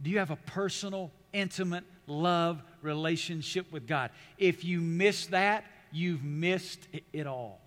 Do 0.00 0.10
you 0.10 0.18
have 0.18 0.30
a 0.30 0.36
personal, 0.36 1.10
intimate, 1.32 1.84
love 2.06 2.62
relationship 2.80 3.70
with 3.72 3.86
God? 3.86 4.10
If 4.38 4.64
you 4.64 4.80
miss 4.80 5.26
that, 5.26 5.64
you've 5.92 6.24
missed 6.24 6.86
it 7.12 7.26
all. 7.26 7.60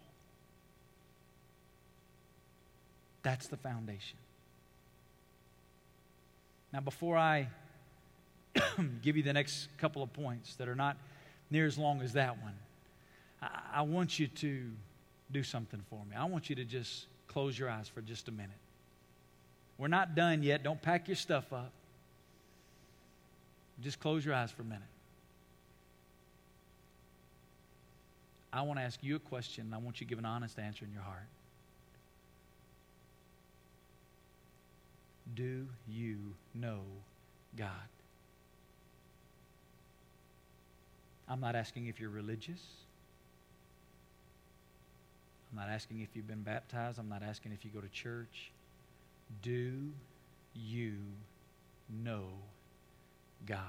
That's 3.23 3.47
the 3.47 3.57
foundation. 3.57 4.17
Now, 6.71 6.81
before 6.81 7.17
I 7.17 7.47
give 9.01 9.17
you 9.17 9.23
the 9.23 9.33
next 9.33 9.69
couple 9.77 10.03
of 10.03 10.11
points 10.13 10.55
that 10.55 10.67
are 10.67 10.75
not 10.75 10.97
near 11.49 11.65
as 11.65 11.77
long 11.77 12.01
as 12.01 12.13
that 12.13 12.41
one, 12.41 12.53
I, 13.41 13.49
I 13.75 13.81
want 13.81 14.19
you 14.19 14.27
to 14.27 14.69
do 15.31 15.43
something 15.43 15.81
for 15.89 15.99
me. 16.09 16.15
I 16.15 16.25
want 16.25 16.49
you 16.49 16.55
to 16.57 16.65
just 16.65 17.07
close 17.27 17.57
your 17.57 17.69
eyes 17.69 17.87
for 17.87 18.01
just 18.01 18.27
a 18.27 18.31
minute. 18.31 18.51
We're 19.77 19.87
not 19.87 20.15
done 20.15 20.43
yet. 20.43 20.63
Don't 20.63 20.81
pack 20.81 21.07
your 21.07 21.15
stuff 21.15 21.51
up. 21.51 21.71
Just 23.81 23.99
close 23.99 24.25
your 24.25 24.33
eyes 24.33 24.51
for 24.51 24.61
a 24.61 24.65
minute. 24.65 24.81
I 28.53 28.61
want 28.61 28.79
to 28.79 28.83
ask 28.83 28.99
you 29.03 29.17
a 29.17 29.19
question, 29.19 29.65
and 29.65 29.75
I 29.75 29.77
want 29.79 29.99
you 29.99 30.05
to 30.05 30.09
give 30.09 30.17
an 30.17 30.25
honest 30.25 30.57
answer 30.57 30.85
in 30.85 30.93
your 30.93 31.01
heart. 31.01 31.27
Do 35.35 35.67
you 35.89 36.17
know 36.53 36.79
God? 37.57 37.69
I'm 41.27 41.41
not 41.41 41.55
asking 41.55 41.87
if 41.87 41.99
you're 41.99 42.09
religious. 42.09 42.61
I'm 45.51 45.57
not 45.57 45.69
asking 45.69 46.01
if 46.01 46.09
you've 46.13 46.27
been 46.27 46.43
baptized. 46.43 46.97
I'm 46.99 47.09
not 47.09 47.23
asking 47.23 47.51
if 47.51 47.65
you 47.65 47.71
go 47.71 47.81
to 47.81 47.89
church. 47.89 48.51
Do 49.41 49.73
you 50.53 50.93
know 52.03 52.27
God? 53.45 53.59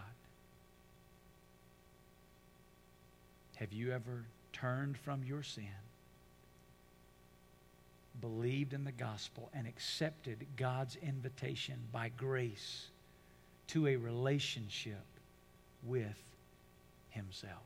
Have 3.57 3.73
you 3.73 3.93
ever 3.93 4.25
turned 4.53 4.99
from 4.99 5.25
your 5.25 5.43
sin, 5.43 5.65
believed 8.21 8.73
in 8.73 8.85
the 8.85 8.93
gospel, 8.93 9.49
and 9.55 9.67
accepted 9.67 10.47
God's 10.57 10.97
invitation 10.97 11.77
by 11.93 12.11
grace 12.17 12.89
to 13.69 13.87
a 13.87 13.97
relationship 13.97 15.05
with 15.85 16.23
Himself? 17.11 17.63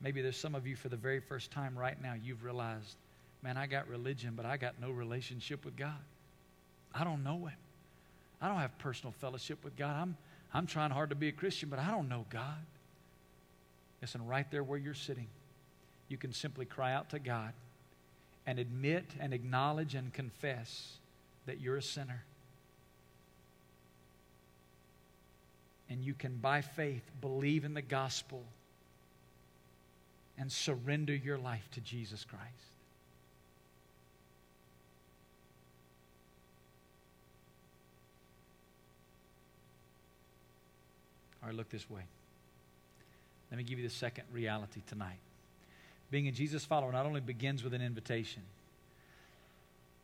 Maybe 0.00 0.22
there's 0.22 0.38
some 0.38 0.54
of 0.54 0.66
you 0.66 0.76
for 0.76 0.88
the 0.88 0.96
very 0.96 1.20
first 1.20 1.50
time 1.50 1.78
right 1.78 2.00
now, 2.02 2.14
you've 2.14 2.42
realized, 2.42 2.96
man, 3.42 3.58
I 3.58 3.66
got 3.66 3.86
religion, 3.86 4.32
but 4.34 4.46
I 4.46 4.56
got 4.56 4.80
no 4.80 4.90
relationship 4.90 5.64
with 5.64 5.76
God. 5.76 6.00
I 6.94 7.04
don't 7.04 7.22
know 7.22 7.46
Him. 7.46 7.58
I 8.40 8.48
don't 8.48 8.58
have 8.58 8.76
personal 8.78 9.12
fellowship 9.20 9.62
with 9.64 9.76
God. 9.76 9.96
I'm, 9.96 10.16
I'm 10.52 10.66
trying 10.66 10.90
hard 10.90 11.10
to 11.10 11.16
be 11.16 11.28
a 11.28 11.32
Christian, 11.32 11.68
but 11.68 11.78
I 11.78 11.90
don't 11.90 12.08
know 12.08 12.24
God. 12.30 12.58
Listen, 14.00 14.26
right 14.26 14.50
there 14.50 14.62
where 14.62 14.78
you're 14.78 14.94
sitting, 14.94 15.26
you 16.08 16.16
can 16.16 16.32
simply 16.32 16.64
cry 16.64 16.92
out 16.92 17.10
to 17.10 17.18
God 17.18 17.52
and 18.46 18.58
admit 18.58 19.04
and 19.20 19.34
acknowledge 19.34 19.94
and 19.94 20.12
confess 20.12 20.94
that 21.46 21.60
you're 21.60 21.76
a 21.76 21.82
sinner. 21.82 22.22
And 25.90 26.02
you 26.02 26.14
can, 26.14 26.36
by 26.36 26.62
faith, 26.62 27.02
believe 27.20 27.64
in 27.64 27.74
the 27.74 27.82
gospel 27.82 28.42
and 30.38 30.50
surrender 30.50 31.14
your 31.14 31.36
life 31.36 31.68
to 31.72 31.80
Jesus 31.80 32.24
Christ. 32.24 32.69
Right, 41.50 41.56
look 41.56 41.68
this 41.70 41.90
way. 41.90 42.02
Let 43.50 43.58
me 43.58 43.64
give 43.64 43.80
you 43.80 43.88
the 43.88 43.92
second 43.92 44.22
reality 44.32 44.82
tonight. 44.86 45.18
Being 46.08 46.28
a 46.28 46.30
Jesus 46.30 46.64
follower 46.64 46.92
not 46.92 47.06
only 47.06 47.20
begins 47.20 47.64
with 47.64 47.74
an 47.74 47.82
invitation, 47.82 48.42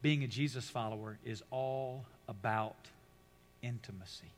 being 0.03 0.25
a 0.25 0.27
Jesus 0.27 0.69
follower 0.69 1.19
is 1.25 1.45
all 1.53 2.05
about 2.29 2.75
intimacy. 3.63 4.33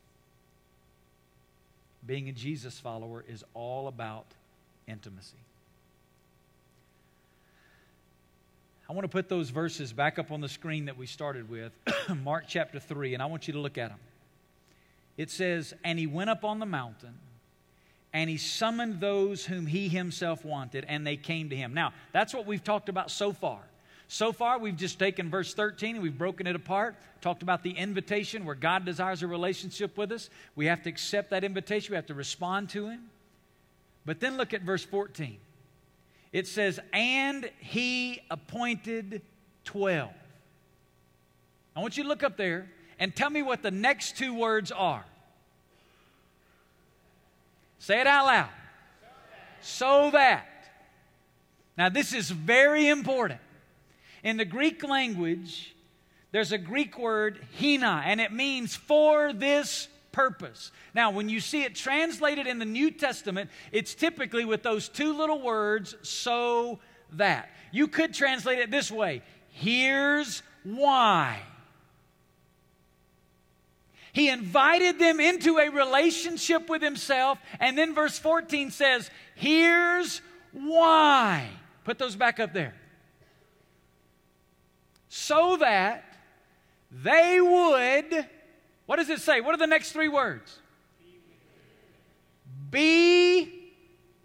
Being 2.07 2.29
a 2.29 2.33
Jesus 2.33 2.79
follower 2.79 3.25
is 3.27 3.43
all 3.55 3.89
about 3.89 4.27
intimacy. 4.87 5.39
I 8.87 8.93
want 8.93 9.05
to 9.05 9.09
put 9.09 9.31
those 9.31 9.49
verses 9.49 9.95
back 9.95 10.19
up 10.19 10.31
on 10.31 10.43
the 10.43 10.49
screen 10.51 10.85
that 10.85 10.99
we 10.99 11.07
started 11.07 11.49
with, 11.49 11.73
Mark 12.23 12.45
chapter 12.49 12.79
3, 12.79 13.15
and 13.15 13.23
I 13.23 13.27
want 13.27 13.49
you 13.49 13.55
to 13.55 13.61
look 13.61 13.79
at 13.79 13.89
them. 13.89 13.99
It 15.19 15.31
says, 15.31 15.75
And 15.85 15.99
he 15.99 16.07
went 16.07 16.31
up 16.31 16.45
on 16.45 16.61
the 16.61 16.67
mountain, 16.67 17.19
and 18.15 18.31
he 18.31 18.39
summoned 18.39 19.01
those 19.01 19.45
whom 19.45 19.67
he 19.67 19.89
himself 19.89 20.47
wanted, 20.47 20.87
and 20.89 21.07
they 21.07 21.19
came 21.19 21.51
to 21.51 21.57
him. 21.57 21.75
Now, 21.75 21.93
that's 22.13 22.33
what 22.33 22.47
we've 22.47 22.65
talked 22.65 22.89
about 22.89 23.11
so 23.11 23.35
far. 23.35 23.61
So 24.11 24.33
far, 24.33 24.59
we've 24.59 24.77
just 24.77 24.99
taken 24.99 25.29
verse 25.29 25.53
13 25.53 25.97
and 25.97 26.03
we've 26.03 26.17
broken 26.17 26.47
it 26.47 26.57
apart, 26.57 26.97
talked 27.21 27.43
about 27.43 27.63
the 27.63 27.73
invitation 27.73 28.47
where 28.47 28.55
God 28.55 28.87
desires 28.87 29.23
a 29.23 29.27
relationship 29.27 29.99
with 29.99 30.13
us. 30.13 30.31
We 30.57 30.65
have 30.65 30.83
to 30.85 30.89
accept 30.89 31.29
that 31.29 31.45
invitation, 31.45 31.93
we 31.93 31.97
have 31.97 32.07
to 32.07 32.15
respond 32.15 32.71
to 32.71 32.89
Him. 32.89 33.11
But 34.07 34.19
then 34.19 34.39
look 34.39 34.55
at 34.55 34.63
verse 34.63 34.83
14 34.83 35.39
it 36.31 36.47
says, 36.47 36.79
and 36.93 37.51
he 37.59 38.21
appointed 38.31 39.23
12. 39.65 40.11
I 41.75 41.81
want 41.81 41.97
you 41.97 42.03
to 42.03 42.09
look 42.09 42.23
up 42.23 42.37
there 42.37 42.69
and 42.99 43.15
tell 43.15 43.31
me 43.31 43.43
what 43.43 43.63
the 43.63 43.71
next 43.71 44.17
two 44.17 44.35
words 44.35 44.73
are. 44.73 45.05
Say 47.79 48.01
it 48.01 48.07
out 48.07 48.27
loud. 48.27 48.49
So 49.61 50.11
that. 50.11 50.11
so 50.11 50.11
that. 50.13 50.47
Now, 51.77 51.89
this 51.89 52.13
is 52.13 52.31
very 52.31 52.89
important. 52.89 53.41
In 54.25 54.37
the 54.37 54.45
Greek 54.45 54.83
language, 54.83 55.75
there's 56.33 56.53
a 56.53 56.59
Greek 56.59 56.99
word, 56.99 57.39
hina, 57.59 58.03
and 58.05 58.21
it 58.21 58.33
means 58.33 58.75
for 58.75 59.33
this 59.33 59.89
purpose. 60.11 60.73
Now, 60.95 61.13
when 61.13 61.29
you 61.29 61.39
see 61.39 61.63
it 61.63 61.77
translated 61.77 62.47
in 62.47 62.59
the 62.59 62.65
New 62.65 62.91
Testament, 62.91 63.51
it's 63.71 63.95
typically 63.95 64.45
with 64.45 64.65
those 64.65 64.89
two 64.89 65.17
little 65.17 65.41
words, 65.41 65.95
so 66.03 66.81
that. 67.13 67.51
You 67.71 67.87
could 67.87 68.13
translate 68.13 68.59
it 68.59 68.71
this 68.71 68.91
way 68.91 69.23
here's 69.51 70.43
why. 70.65 71.41
He 74.19 74.31
invited 74.31 74.99
them 74.99 75.21
into 75.21 75.59
a 75.59 75.69
relationship 75.69 76.69
with 76.69 76.83
himself, 76.83 77.39
and 77.61 77.79
then 77.79 77.95
verse 77.95 78.19
14 78.19 78.73
says, 78.73 79.09
Here's 79.37 80.21
why. 80.51 81.49
Put 81.85 81.99
those 81.99 82.17
back 82.17 82.41
up 82.41 82.53
there. 82.53 82.75
So 85.09 85.59
that 85.59 86.03
they 86.91 87.41
would 87.41 88.27
what 88.87 88.97
does 88.97 89.09
it 89.09 89.21
say? 89.21 89.41
What 89.41 89.55
are 89.55 89.59
the 89.59 89.69
next 89.69 89.93
three 89.93 90.09
words? 90.09 90.59
Be 92.73 93.73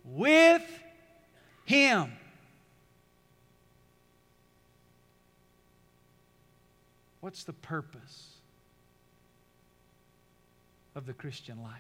with 0.03 0.63
Him. 1.65 2.13
What's 7.19 7.43
the 7.43 7.53
purpose 7.53 8.32
of 10.95 11.05
the 11.05 11.13
Christian 11.13 11.61
life? 11.61 11.73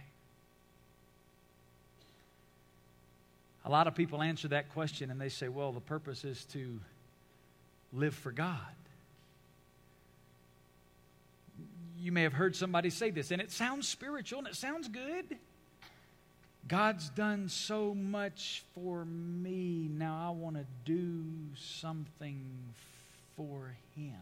A 3.65 3.69
lot 3.69 3.87
of 3.87 3.95
people 3.95 4.21
answer 4.21 4.49
that 4.49 4.69
question 4.73 5.09
and 5.09 5.19
they 5.21 5.29
say, 5.29 5.47
well, 5.47 5.71
the 5.71 5.79
purpose 5.79 6.25
is 6.25 6.43
to 6.45 6.79
live 7.93 8.13
for 8.13 8.31
God. 8.31 8.59
you 12.03 12.11
may 12.11 12.23
have 12.23 12.33
heard 12.33 12.53
somebody 12.53 12.89
say 12.89 13.11
this, 13.11 13.31
and 13.31 13.41
it 13.41 13.49
sounds 13.49 13.87
spiritual 13.87 14.39
and 14.39 14.47
it 14.49 14.55
sounds 14.55 14.89
good. 14.89 15.37
God's 16.67 17.09
done 17.09 17.47
so 17.47 17.93
much 17.93 18.63
for 18.75 19.05
me. 19.05 19.87
Now 19.89 20.27
I 20.27 20.29
want 20.31 20.57
to 20.57 20.65
do 20.83 21.23
something 21.55 22.43
for 23.37 23.75
Him. 23.95 24.19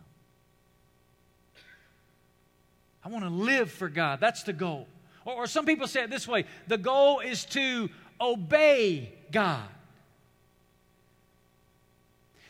I 3.03 3.09
want 3.09 3.23
to 3.23 3.29
live 3.29 3.71
for 3.71 3.89
God. 3.89 4.19
That's 4.19 4.43
the 4.43 4.53
goal. 4.53 4.87
Or, 5.25 5.33
or, 5.33 5.47
some 5.47 5.65
people 5.65 5.87
say 5.87 6.03
it 6.03 6.09
this 6.09 6.27
way 6.27 6.45
the 6.67 6.77
goal 6.77 7.19
is 7.19 7.45
to 7.45 7.89
obey 8.19 9.13
God. 9.31 9.67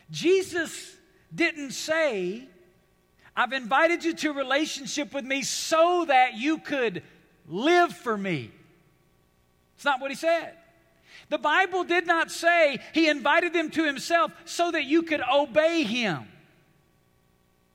Jesus 0.09 0.95
didn't 1.33 1.71
say, 1.71 2.43
I've 3.35 3.53
invited 3.53 4.03
you 4.03 4.13
to 4.13 4.31
a 4.31 4.33
relationship 4.33 5.13
with 5.13 5.23
me 5.23 5.41
so 5.41 6.05
that 6.05 6.35
you 6.35 6.57
could 6.57 7.01
live 7.47 7.93
for 7.93 8.17
me. 8.17 8.51
It's 9.75 9.85
not 9.85 10.01
what 10.01 10.11
he 10.11 10.15
said. 10.15 10.53
The 11.29 11.37
Bible 11.37 11.85
did 11.85 12.05
not 12.05 12.29
say 12.29 12.79
he 12.93 13.07
invited 13.07 13.53
them 13.53 13.69
to 13.71 13.85
himself 13.85 14.33
so 14.43 14.71
that 14.71 14.83
you 14.83 15.03
could 15.03 15.21
obey 15.21 15.83
him. 15.83 16.25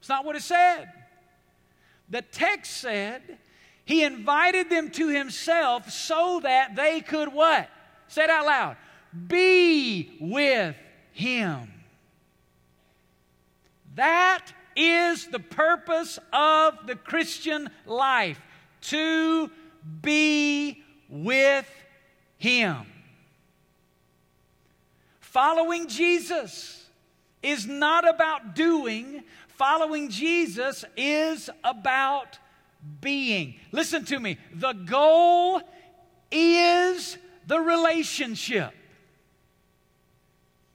It's 0.00 0.10
not 0.10 0.26
what 0.26 0.36
it 0.36 0.42
said. 0.42 0.92
The 2.08 2.22
text 2.22 2.78
said 2.78 3.38
he 3.84 4.04
invited 4.04 4.70
them 4.70 4.90
to 4.90 5.08
himself 5.08 5.90
so 5.90 6.40
that 6.42 6.76
they 6.76 7.00
could 7.00 7.32
what? 7.32 7.68
Say 8.08 8.24
it 8.24 8.30
out 8.30 8.46
loud. 8.46 8.76
Be 9.28 10.16
with 10.20 10.76
him. 11.12 11.72
That 13.94 14.52
is 14.76 15.26
the 15.28 15.38
purpose 15.38 16.18
of 16.32 16.86
the 16.86 16.96
Christian 16.96 17.70
life 17.86 18.40
to 18.82 19.50
be 20.02 20.82
with 21.08 21.68
him. 22.38 22.86
Following 25.20 25.88
Jesus 25.88 26.86
is 27.42 27.66
not 27.66 28.08
about 28.08 28.54
doing, 28.54 29.22
following 29.56 30.08
Jesus 30.08 30.84
is 30.96 31.50
about 31.64 32.38
being. 33.00 33.56
Listen 33.72 34.04
to 34.06 34.18
me. 34.18 34.38
The 34.54 34.72
goal 34.72 35.60
is 36.30 37.18
the 37.46 37.60
relationship. 37.60 38.72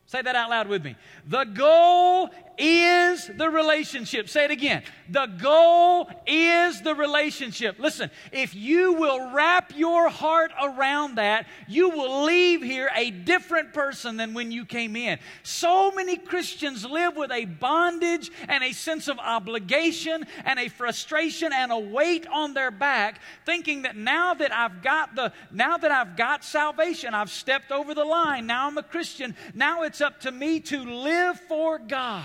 Say 0.07 0.21
that 0.21 0.35
out 0.35 0.49
loud 0.49 0.67
with 0.67 0.83
me. 0.83 0.95
The 1.25 1.45
goal 1.45 2.29
is 2.61 3.27
the 3.35 3.49
relationship. 3.49 4.29
Say 4.29 4.45
it 4.45 4.51
again. 4.51 4.83
The 5.09 5.25
goal 5.25 6.09
is 6.27 6.81
the 6.81 6.93
relationship. 6.93 7.79
Listen, 7.79 8.11
if 8.31 8.53
you 8.53 8.93
will 8.93 9.33
wrap 9.33 9.73
your 9.75 10.09
heart 10.09 10.51
around 10.61 11.15
that, 11.15 11.47
you 11.67 11.89
will 11.89 12.23
leave 12.23 12.61
here 12.61 12.91
a 12.95 13.09
different 13.09 13.73
person 13.73 14.15
than 14.15 14.35
when 14.35 14.51
you 14.51 14.63
came 14.63 14.95
in. 14.95 15.17
So 15.41 15.91
many 15.91 16.17
Christians 16.17 16.85
live 16.85 17.17
with 17.17 17.31
a 17.31 17.45
bondage 17.45 18.29
and 18.47 18.63
a 18.63 18.73
sense 18.73 19.07
of 19.07 19.17
obligation 19.17 20.27
and 20.45 20.59
a 20.59 20.67
frustration 20.69 21.51
and 21.51 21.71
a 21.71 21.79
weight 21.79 22.27
on 22.27 22.53
their 22.53 22.71
back, 22.71 23.21
thinking 23.43 23.81
that 23.81 23.95
now 23.97 24.35
that 24.35 24.53
I've 24.53 24.83
got 24.83 25.15
the 25.15 25.33
now 25.51 25.77
that 25.77 25.91
I've 25.91 26.15
got 26.15 26.43
salvation, 26.43 27.15
I've 27.15 27.31
stepped 27.31 27.71
over 27.71 27.95
the 27.95 28.05
line, 28.05 28.45
now 28.45 28.67
I'm 28.67 28.77
a 28.77 28.83
Christian, 28.83 29.35
now 29.55 29.81
it's 29.81 29.99
up 29.99 30.19
to 30.21 30.31
me 30.31 30.59
to 30.59 30.83
live 30.83 31.39
for 31.39 31.79
God. 31.79 32.23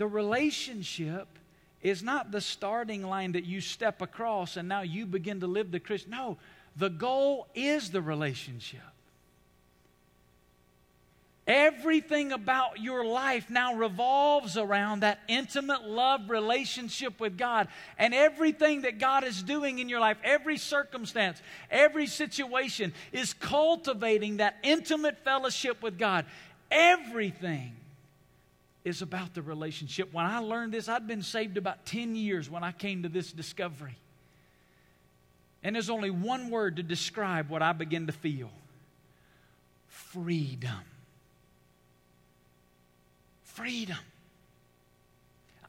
The 0.00 0.06
relationship 0.06 1.28
is 1.82 2.02
not 2.02 2.32
the 2.32 2.40
starting 2.40 3.02
line 3.02 3.32
that 3.32 3.44
you 3.44 3.60
step 3.60 4.00
across 4.00 4.56
and 4.56 4.66
now 4.66 4.80
you 4.80 5.04
begin 5.04 5.40
to 5.40 5.46
live 5.46 5.70
the 5.70 5.78
Christian. 5.78 6.12
No, 6.12 6.38
the 6.74 6.88
goal 6.88 7.48
is 7.54 7.90
the 7.90 8.00
relationship. 8.00 8.80
Everything 11.46 12.32
about 12.32 12.80
your 12.80 13.04
life 13.04 13.50
now 13.50 13.74
revolves 13.74 14.56
around 14.56 15.00
that 15.00 15.20
intimate 15.28 15.86
love 15.86 16.30
relationship 16.30 17.20
with 17.20 17.36
God. 17.36 17.68
And 17.98 18.14
everything 18.14 18.82
that 18.82 18.98
God 18.98 19.22
is 19.22 19.42
doing 19.42 19.80
in 19.80 19.90
your 19.90 20.00
life, 20.00 20.16
every 20.24 20.56
circumstance, 20.56 21.42
every 21.70 22.06
situation, 22.06 22.94
is 23.12 23.34
cultivating 23.34 24.38
that 24.38 24.56
intimate 24.62 25.18
fellowship 25.18 25.82
with 25.82 25.98
God. 25.98 26.24
Everything 26.70 27.74
is 28.84 29.02
about 29.02 29.34
the 29.34 29.42
relationship. 29.42 30.12
When 30.12 30.24
I 30.24 30.38
learned 30.38 30.72
this, 30.72 30.88
I'd 30.88 31.06
been 31.06 31.22
saved 31.22 31.56
about 31.56 31.84
10 31.86 32.16
years 32.16 32.48
when 32.48 32.64
I 32.64 32.72
came 32.72 33.02
to 33.02 33.08
this 33.08 33.32
discovery. 33.32 33.96
And 35.62 35.74
there's 35.74 35.90
only 35.90 36.10
one 36.10 36.50
word 36.50 36.76
to 36.76 36.82
describe 36.82 37.50
what 37.50 37.60
I 37.60 37.72
begin 37.72 38.06
to 38.06 38.12
feel 38.12 38.50
freedom. 39.88 40.80
Freedom. 43.44 43.98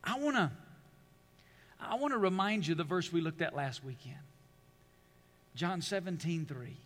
I 0.04 0.18
want 0.20 0.38
to 0.38 0.52
I 1.84 1.96
want 1.96 2.14
to 2.14 2.20
remind 2.20 2.68
you 2.68 2.76
the 2.76 2.84
verse 2.84 3.12
we 3.12 3.22
looked 3.22 3.42
at 3.42 3.56
last 3.56 3.84
weekend. 3.84 4.16
John 5.56 5.82
17, 5.82 6.46
3. 6.46 6.78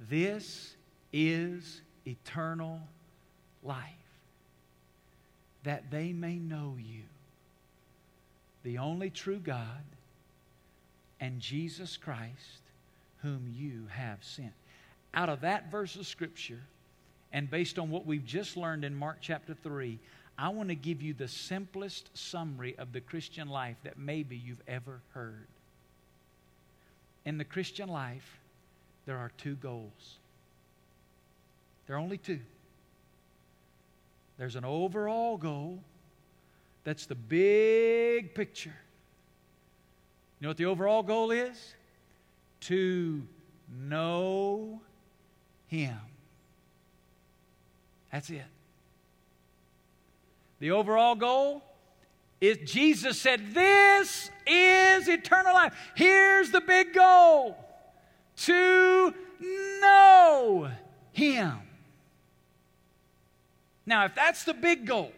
This 0.00 0.74
is 1.14 1.80
eternal 2.06 2.80
life 3.62 4.01
that 5.64 5.90
they 5.90 6.12
may 6.12 6.36
know 6.36 6.76
you, 6.78 7.02
the 8.64 8.78
only 8.78 9.10
true 9.10 9.38
God, 9.38 9.84
and 11.20 11.40
Jesus 11.40 11.96
Christ, 11.96 12.62
whom 13.22 13.52
you 13.56 13.86
have 13.90 14.18
sent. 14.22 14.52
Out 15.14 15.28
of 15.28 15.42
that 15.42 15.70
verse 15.70 15.94
of 15.96 16.06
Scripture, 16.06 16.60
and 17.32 17.50
based 17.50 17.78
on 17.78 17.90
what 17.90 18.06
we've 18.06 18.24
just 18.24 18.56
learned 18.56 18.84
in 18.84 18.94
Mark 18.94 19.18
chapter 19.20 19.54
3, 19.54 19.98
I 20.38 20.48
want 20.48 20.70
to 20.70 20.74
give 20.74 21.02
you 21.02 21.14
the 21.14 21.28
simplest 21.28 22.10
summary 22.16 22.74
of 22.78 22.92
the 22.92 23.00
Christian 23.00 23.48
life 23.48 23.76
that 23.84 23.98
maybe 23.98 24.36
you've 24.36 24.62
ever 24.66 25.00
heard. 25.14 25.46
In 27.24 27.38
the 27.38 27.44
Christian 27.44 27.88
life, 27.88 28.38
there 29.06 29.18
are 29.18 29.30
two 29.38 29.54
goals. 29.54 30.16
There 31.86 31.96
are 31.96 32.00
only 32.00 32.18
two. 32.18 32.40
There's 34.42 34.56
an 34.56 34.64
overall 34.64 35.36
goal 35.36 35.78
that's 36.82 37.06
the 37.06 37.14
big 37.14 38.34
picture. 38.34 38.74
You 40.40 40.42
know 40.42 40.48
what 40.48 40.56
the 40.56 40.64
overall 40.64 41.04
goal 41.04 41.30
is? 41.30 41.76
To 42.62 43.22
know 43.72 44.80
Him. 45.68 45.96
That's 48.10 48.30
it. 48.30 48.42
The 50.58 50.72
overall 50.72 51.14
goal 51.14 51.62
is 52.40 52.68
Jesus 52.68 53.20
said, 53.20 53.54
This 53.54 54.28
is 54.44 55.06
eternal 55.06 55.54
life. 55.54 55.72
Here's 55.94 56.50
the 56.50 56.60
big 56.60 56.92
goal 56.92 57.56
to 58.38 59.14
know 59.80 60.68
Him. 61.12 61.60
Now, 63.84 64.04
if 64.04 64.14
that's 64.14 64.44
the 64.44 64.54
big 64.54 64.86
goal, 64.86 65.12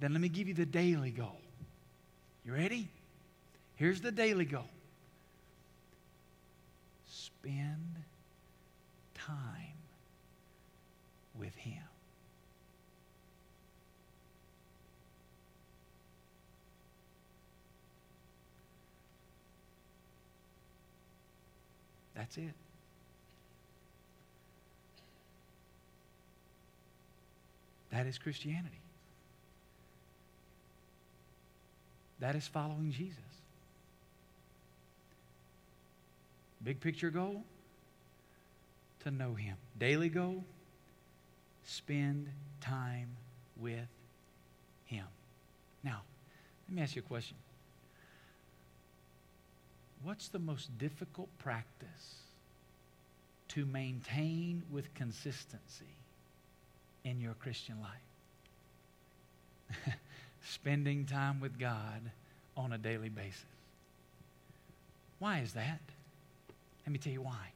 then 0.00 0.12
let 0.12 0.20
me 0.20 0.28
give 0.28 0.48
you 0.48 0.54
the 0.54 0.66
daily 0.66 1.10
goal. 1.10 1.38
You 2.44 2.52
ready? 2.52 2.88
Here's 3.76 4.00
the 4.00 4.12
daily 4.12 4.44
goal 4.44 4.68
spend 7.06 7.96
time 9.14 9.78
with 11.38 11.54
Him. 11.54 11.82
That's 22.14 22.36
it. 22.38 22.63
That 27.94 28.08
is 28.08 28.18
Christianity. 28.18 28.80
That 32.18 32.34
is 32.34 32.48
following 32.48 32.90
Jesus. 32.90 33.18
Big 36.64 36.80
picture 36.80 37.10
goal 37.10 37.44
to 39.04 39.12
know 39.12 39.34
Him. 39.34 39.56
Daily 39.78 40.08
goal 40.08 40.44
spend 41.62 42.30
time 42.60 43.10
with 43.60 43.86
Him. 44.86 45.06
Now, 45.84 46.02
let 46.68 46.74
me 46.74 46.82
ask 46.82 46.96
you 46.96 47.02
a 47.02 47.08
question. 47.08 47.36
What's 50.02 50.26
the 50.26 50.40
most 50.40 50.76
difficult 50.78 51.28
practice 51.38 52.16
to 53.50 53.64
maintain 53.64 54.64
with 54.68 54.92
consistency? 54.94 55.94
In 57.04 57.20
your 57.20 57.34
Christian 57.34 57.76
life? 57.80 58.00
spending 60.42 61.06
time 61.06 61.40
with 61.40 61.58
God 61.58 62.00
on 62.56 62.72
a 62.72 62.78
daily 62.78 63.08
basis. 63.08 63.44
Why 65.18 65.40
is 65.40 65.54
that? 65.54 65.80
Let 66.86 66.92
me 66.92 66.98
tell 66.98 67.12
you 67.12 67.22
why. 67.22 67.52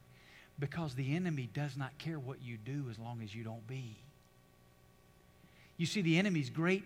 Because 0.59 0.95
the 0.95 1.15
enemy 1.15 1.49
does 1.53 1.77
not 1.77 1.97
care 1.99 2.19
what 2.19 2.43
you 2.43 2.57
do 2.57 2.87
as 2.91 2.99
long 2.99 3.21
as 3.23 3.35
you 3.35 3.45
don't 3.45 3.67
be. 3.67 3.97
You 5.77 5.87
see, 5.87 6.03
the 6.03 6.19
enemy's 6.19 6.51
great 6.51 6.85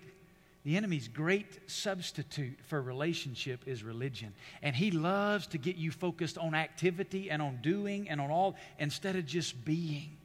the 0.64 0.76
enemy's 0.76 1.08
great 1.08 1.68
substitute 1.68 2.56
for 2.68 2.80
relationship 2.80 3.66
is 3.66 3.82
religion. 3.82 4.32
And 4.62 4.76
he 4.76 4.92
loves 4.92 5.48
to 5.48 5.58
get 5.58 5.74
you 5.74 5.90
focused 5.90 6.38
on 6.38 6.54
activity 6.54 7.30
and 7.30 7.42
on 7.42 7.58
doing 7.62 8.08
and 8.08 8.20
on 8.20 8.30
all 8.30 8.54
instead 8.78 9.16
of 9.16 9.26
just 9.26 9.64
being. 9.64 10.16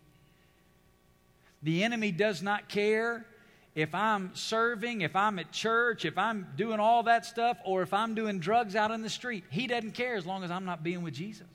The 1.64 1.84
enemy 1.84 2.12
does 2.12 2.42
not 2.42 2.70
care 2.70 3.26
if 3.76 3.94
I'm 3.94 4.32
serving, 4.34 5.02
if 5.02 5.16
I'm 5.16 5.38
at 5.38 5.52
church, 5.52 6.06
if 6.06 6.18
I'm 6.18 6.48
doing 6.56 6.80
all 6.80 7.04
that 7.04 7.26
stuff, 7.26 7.58
or 7.64 7.84
if 7.84 7.94
I'm 7.94 8.16
doing 8.16 8.40
drugs 8.40 8.76
out 8.76 8.92
in 8.92 9.02
the 9.02 9.10
street. 9.10 9.44
He 9.50 9.68
doesn't 9.68 9.92
care 9.92 10.16
as 10.16 10.26
long 10.26 10.44
as 10.44 10.50
I'm 10.50 10.66
not 10.66 10.84
being 10.84 11.04
with 11.04 11.14
Jesus. 11.14 11.48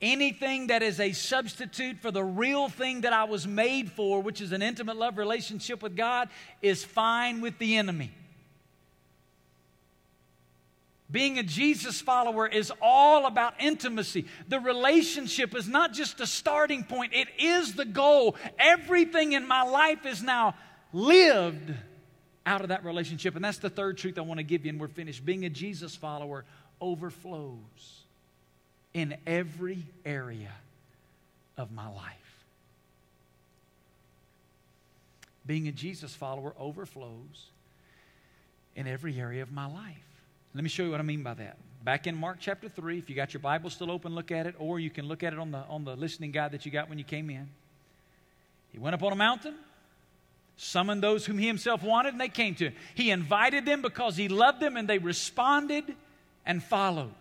Anything 0.00 0.68
that 0.68 0.82
is 0.82 0.98
a 0.98 1.12
substitute 1.12 1.98
for 1.98 2.10
the 2.10 2.24
real 2.24 2.70
thing 2.70 3.02
that 3.02 3.12
I 3.12 3.24
was 3.24 3.46
made 3.46 3.92
for, 3.92 4.22
which 4.22 4.40
is 4.40 4.52
an 4.52 4.62
intimate 4.62 4.96
love 4.96 5.18
relationship 5.18 5.82
with 5.82 5.94
God, 5.94 6.30
is 6.62 6.82
fine 6.82 7.42
with 7.42 7.58
the 7.58 7.76
enemy. 7.76 8.10
Being 11.10 11.38
a 11.38 11.42
Jesus 11.42 12.00
follower 12.00 12.46
is 12.46 12.72
all 12.80 13.26
about 13.26 13.54
intimacy. 13.60 14.26
The 14.48 14.60
relationship 14.60 15.56
is 15.56 15.66
not 15.66 15.92
just 15.92 16.20
a 16.20 16.26
starting 16.26 16.84
point, 16.84 17.12
it 17.14 17.28
is 17.38 17.74
the 17.74 17.84
goal. 17.84 18.36
Everything 18.58 19.32
in 19.32 19.46
my 19.46 19.62
life 19.62 20.06
is 20.06 20.22
now 20.22 20.54
lived 20.92 21.74
out 22.46 22.62
of 22.62 22.68
that 22.68 22.84
relationship. 22.84 23.34
And 23.34 23.44
that's 23.44 23.58
the 23.58 23.70
third 23.70 23.98
truth 23.98 24.18
I 24.18 24.22
want 24.22 24.38
to 24.38 24.44
give 24.44 24.64
you, 24.64 24.70
and 24.70 24.80
we're 24.80 24.88
finished. 24.88 25.24
Being 25.24 25.44
a 25.44 25.50
Jesus 25.50 25.96
follower 25.96 26.44
overflows 26.80 28.04
in 28.94 29.16
every 29.26 29.84
area 30.04 30.52
of 31.56 31.72
my 31.72 31.88
life. 31.88 32.16
Being 35.46 35.68
a 35.68 35.72
Jesus 35.72 36.14
follower 36.14 36.54
overflows 36.58 37.50
in 38.76 38.86
every 38.86 39.18
area 39.18 39.42
of 39.42 39.52
my 39.52 39.66
life. 39.66 40.09
Let 40.54 40.64
me 40.64 40.68
show 40.68 40.82
you 40.82 40.90
what 40.90 41.00
I 41.00 41.04
mean 41.04 41.22
by 41.22 41.34
that. 41.34 41.56
Back 41.84 42.06
in 42.06 42.16
Mark 42.16 42.38
chapter 42.40 42.68
3, 42.68 42.98
if 42.98 43.08
you 43.08 43.16
got 43.16 43.32
your 43.32 43.40
Bible 43.40 43.70
still 43.70 43.90
open, 43.90 44.14
look 44.14 44.30
at 44.32 44.46
it, 44.46 44.54
or 44.58 44.80
you 44.80 44.90
can 44.90 45.06
look 45.06 45.22
at 45.22 45.32
it 45.32 45.38
on 45.38 45.50
the, 45.50 45.58
on 45.68 45.84
the 45.84 45.96
listening 45.96 46.32
guide 46.32 46.52
that 46.52 46.66
you 46.66 46.72
got 46.72 46.88
when 46.88 46.98
you 46.98 47.04
came 47.04 47.30
in. 47.30 47.48
He 48.72 48.78
went 48.78 48.94
up 48.94 49.02
on 49.02 49.12
a 49.12 49.16
mountain, 49.16 49.54
summoned 50.56 51.02
those 51.02 51.24
whom 51.24 51.38
he 51.38 51.46
himself 51.46 51.82
wanted, 51.82 52.12
and 52.12 52.20
they 52.20 52.28
came 52.28 52.54
to 52.56 52.66
him. 52.66 52.74
He 52.94 53.10
invited 53.10 53.64
them 53.64 53.80
because 53.80 54.16
he 54.16 54.28
loved 54.28 54.60
them, 54.60 54.76
and 54.76 54.88
they 54.88 54.98
responded 54.98 55.84
and 56.44 56.62
followed. 56.62 57.14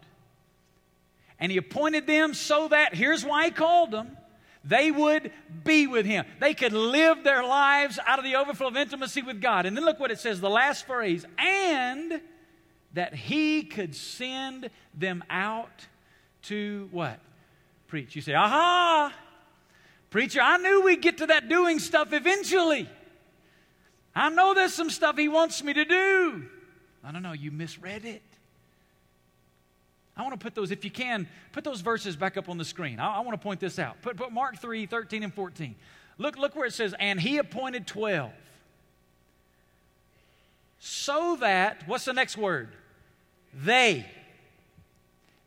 And 1.40 1.52
he 1.52 1.58
appointed 1.58 2.06
them 2.06 2.34
so 2.34 2.68
that, 2.68 2.96
here's 2.96 3.24
why 3.24 3.46
he 3.46 3.52
called 3.52 3.92
them, 3.92 4.18
they 4.66 4.92
would 4.92 5.32
be 5.64 5.88
with 5.88 6.06
him. 6.06 6.26
They 6.40 6.54
could 6.54 6.74
live 6.74 7.24
their 7.24 7.44
lives 7.44 7.98
out 8.06 8.20
of 8.20 8.26
the 8.26 8.36
overflow 8.36 8.68
of 8.68 8.76
intimacy 8.76 9.22
with 9.22 9.40
God. 9.40 9.66
And 9.66 9.78
then 9.78 9.86
look 9.86 10.00
what 10.00 10.12
it 10.12 10.20
says 10.20 10.42
the 10.42 10.50
last 10.50 10.86
phrase, 10.86 11.26
and 11.38 12.20
that 12.94 13.14
he 13.14 13.64
could 13.64 13.96
send 13.96 14.70
them 14.94 15.24
out 15.30 15.88
to 16.44 16.90
what? 16.92 17.20
Preach. 17.88 18.16
You 18.16 18.22
say, 18.22 18.34
aha, 18.34 19.14
preacher, 20.10 20.40
I 20.42 20.58
knew 20.58 20.84
we'd 20.84 21.02
get 21.02 21.20
to 21.20 21.28
that 21.28 21.50
doing 21.50 21.80
stuff 21.80 22.14
eventually. 22.14 22.90
I 24.16 24.30
know 24.30 24.54
there's 24.54 24.74
some 24.74 24.90
stuff 24.90 25.18
he 25.18 25.28
wants 25.28 25.64
me 25.64 25.74
to 25.74 25.86
do. 25.86 26.46
I 27.04 27.12
don't 27.12 27.24
know, 27.24 27.34
you 27.34 27.52
misread 27.52 28.06
it. 28.06 28.22
I 30.18 30.24
want 30.24 30.34
to 30.34 30.44
put 30.44 30.54
those, 30.54 30.72
if 30.72 30.84
you 30.84 30.92
can, 30.92 31.28
put 31.54 31.64
those 31.64 31.80
verses 31.80 32.18
back 32.18 32.36
up 32.36 32.50
on 32.50 32.58
the 32.58 32.66
screen. 32.66 33.00
I, 33.00 33.18
I 33.18 33.20
want 33.22 33.40
to 33.40 33.44
point 33.44 33.62
this 33.62 33.80
out. 33.80 34.02
Put, 34.02 34.18
put 34.18 34.34
Mark 34.34 34.60
3, 34.60 34.86
13 34.86 35.24
and 35.24 35.34
14. 35.34 35.76
Look, 36.18 36.38
look 36.38 36.56
where 36.58 36.66
it 36.66 36.74
says, 36.74 36.94
and 37.00 37.22
he 37.22 37.38
appointed 37.38 37.88
12. 37.88 38.32
So 40.80 41.38
that, 41.40 41.84
what's 41.88 42.04
the 42.06 42.14
next 42.14 42.38
word? 42.38 42.70
They. 43.54 44.06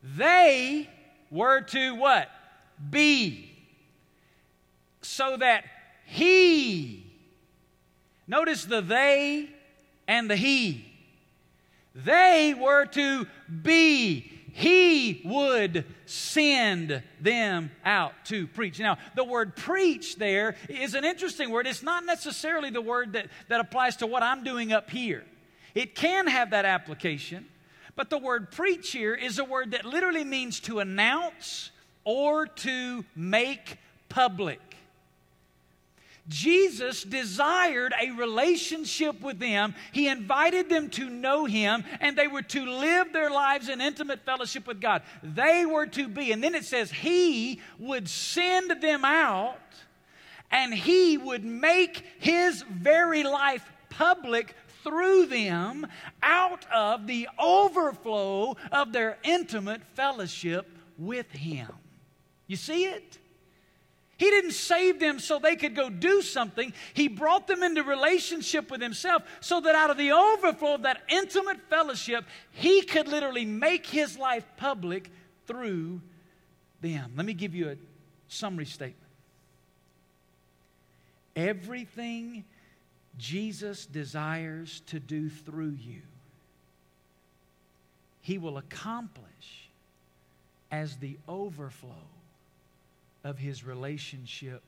They 0.02 0.88
were 1.30 1.60
to 1.60 1.94
what? 1.94 2.28
Be. 2.90 3.50
So 5.02 5.36
that 5.36 5.64
he. 6.06 7.06
Notice 8.26 8.64
the 8.64 8.80
they 8.80 9.48
and 10.08 10.30
the 10.30 10.36
he. 10.36 10.86
They 11.94 12.54
were 12.58 12.86
to 12.86 13.26
be 13.62 14.32
he 14.52 15.22
would 15.24 15.86
send 16.04 17.02
them 17.20 17.70
out 17.84 18.12
to 18.26 18.46
preach. 18.46 18.78
Now, 18.78 18.98
the 19.16 19.24
word 19.24 19.56
preach 19.56 20.16
there 20.16 20.56
is 20.68 20.94
an 20.94 21.04
interesting 21.04 21.50
word. 21.50 21.66
It's 21.66 21.82
not 21.82 22.04
necessarily 22.04 22.68
the 22.68 22.82
word 22.82 23.14
that, 23.14 23.28
that 23.48 23.60
applies 23.60 23.96
to 23.96 24.06
what 24.06 24.22
I'm 24.22 24.44
doing 24.44 24.72
up 24.72 24.90
here. 24.90 25.24
It 25.74 25.94
can 25.94 26.26
have 26.26 26.50
that 26.50 26.66
application, 26.66 27.46
but 27.94 28.10
the 28.10 28.18
word 28.18 28.50
preach 28.50 28.92
here 28.92 29.14
is 29.14 29.38
a 29.38 29.44
word 29.44 29.72
that 29.72 29.84
literally 29.84 30.24
means 30.24 30.60
to 30.60 30.80
announce 30.80 31.70
or 32.04 32.46
to 32.46 33.04
make 33.14 33.78
public. 34.08 34.60
Jesus 36.28 37.02
desired 37.02 37.92
a 38.00 38.12
relationship 38.12 39.20
with 39.20 39.40
them. 39.40 39.74
He 39.90 40.06
invited 40.06 40.68
them 40.68 40.88
to 40.90 41.10
know 41.10 41.46
Him, 41.46 41.84
and 42.00 42.16
they 42.16 42.28
were 42.28 42.42
to 42.42 42.64
live 42.64 43.12
their 43.12 43.30
lives 43.30 43.68
in 43.68 43.80
intimate 43.80 44.24
fellowship 44.24 44.66
with 44.66 44.80
God. 44.80 45.02
They 45.22 45.66
were 45.66 45.86
to 45.86 46.08
be, 46.08 46.30
and 46.30 46.42
then 46.42 46.54
it 46.54 46.64
says, 46.64 46.92
He 46.92 47.60
would 47.78 48.08
send 48.08 48.80
them 48.80 49.04
out, 49.04 49.58
and 50.50 50.72
He 50.72 51.18
would 51.18 51.44
make 51.44 52.04
His 52.20 52.62
very 52.62 53.24
life 53.24 53.68
public 53.90 54.54
through 54.82 55.26
them 55.26 55.86
out 56.22 56.64
of 56.72 57.06
the 57.06 57.28
overflow 57.38 58.56
of 58.70 58.92
their 58.92 59.18
intimate 59.22 59.82
fellowship 59.94 60.68
with 60.98 61.30
Him. 61.30 61.68
You 62.46 62.56
see 62.56 62.84
it? 62.84 63.18
He 64.18 64.30
didn't 64.30 64.52
save 64.52 65.00
them 65.00 65.18
so 65.18 65.38
they 65.38 65.56
could 65.56 65.74
go 65.74 65.90
do 65.90 66.22
something. 66.22 66.72
He 66.94 67.08
brought 67.08 67.48
them 67.48 67.62
into 67.62 67.82
relationship 67.82 68.70
with 68.70 68.80
Himself 68.80 69.24
so 69.40 69.60
that 69.60 69.74
out 69.74 69.90
of 69.90 69.98
the 69.98 70.12
overflow 70.12 70.74
of 70.74 70.82
that 70.82 71.02
intimate 71.08 71.60
fellowship, 71.68 72.24
He 72.52 72.82
could 72.82 73.08
literally 73.08 73.44
make 73.44 73.86
His 73.86 74.16
life 74.16 74.44
public 74.56 75.10
through 75.46 76.00
them. 76.80 77.14
Let 77.16 77.26
me 77.26 77.32
give 77.32 77.54
you 77.54 77.70
a 77.70 77.76
summary 78.28 78.66
statement. 78.66 78.98
Everything 81.34 82.44
Jesus 83.18 83.86
desires 83.86 84.82
to 84.86 84.98
do 84.98 85.28
through 85.28 85.76
you, 85.78 86.00
He 88.22 88.38
will 88.38 88.58
accomplish 88.58 89.68
as 90.72 90.96
the 90.96 91.18
overflow 91.28 91.90
of 93.24 93.38
his 93.38 93.64
relationship 93.64 94.62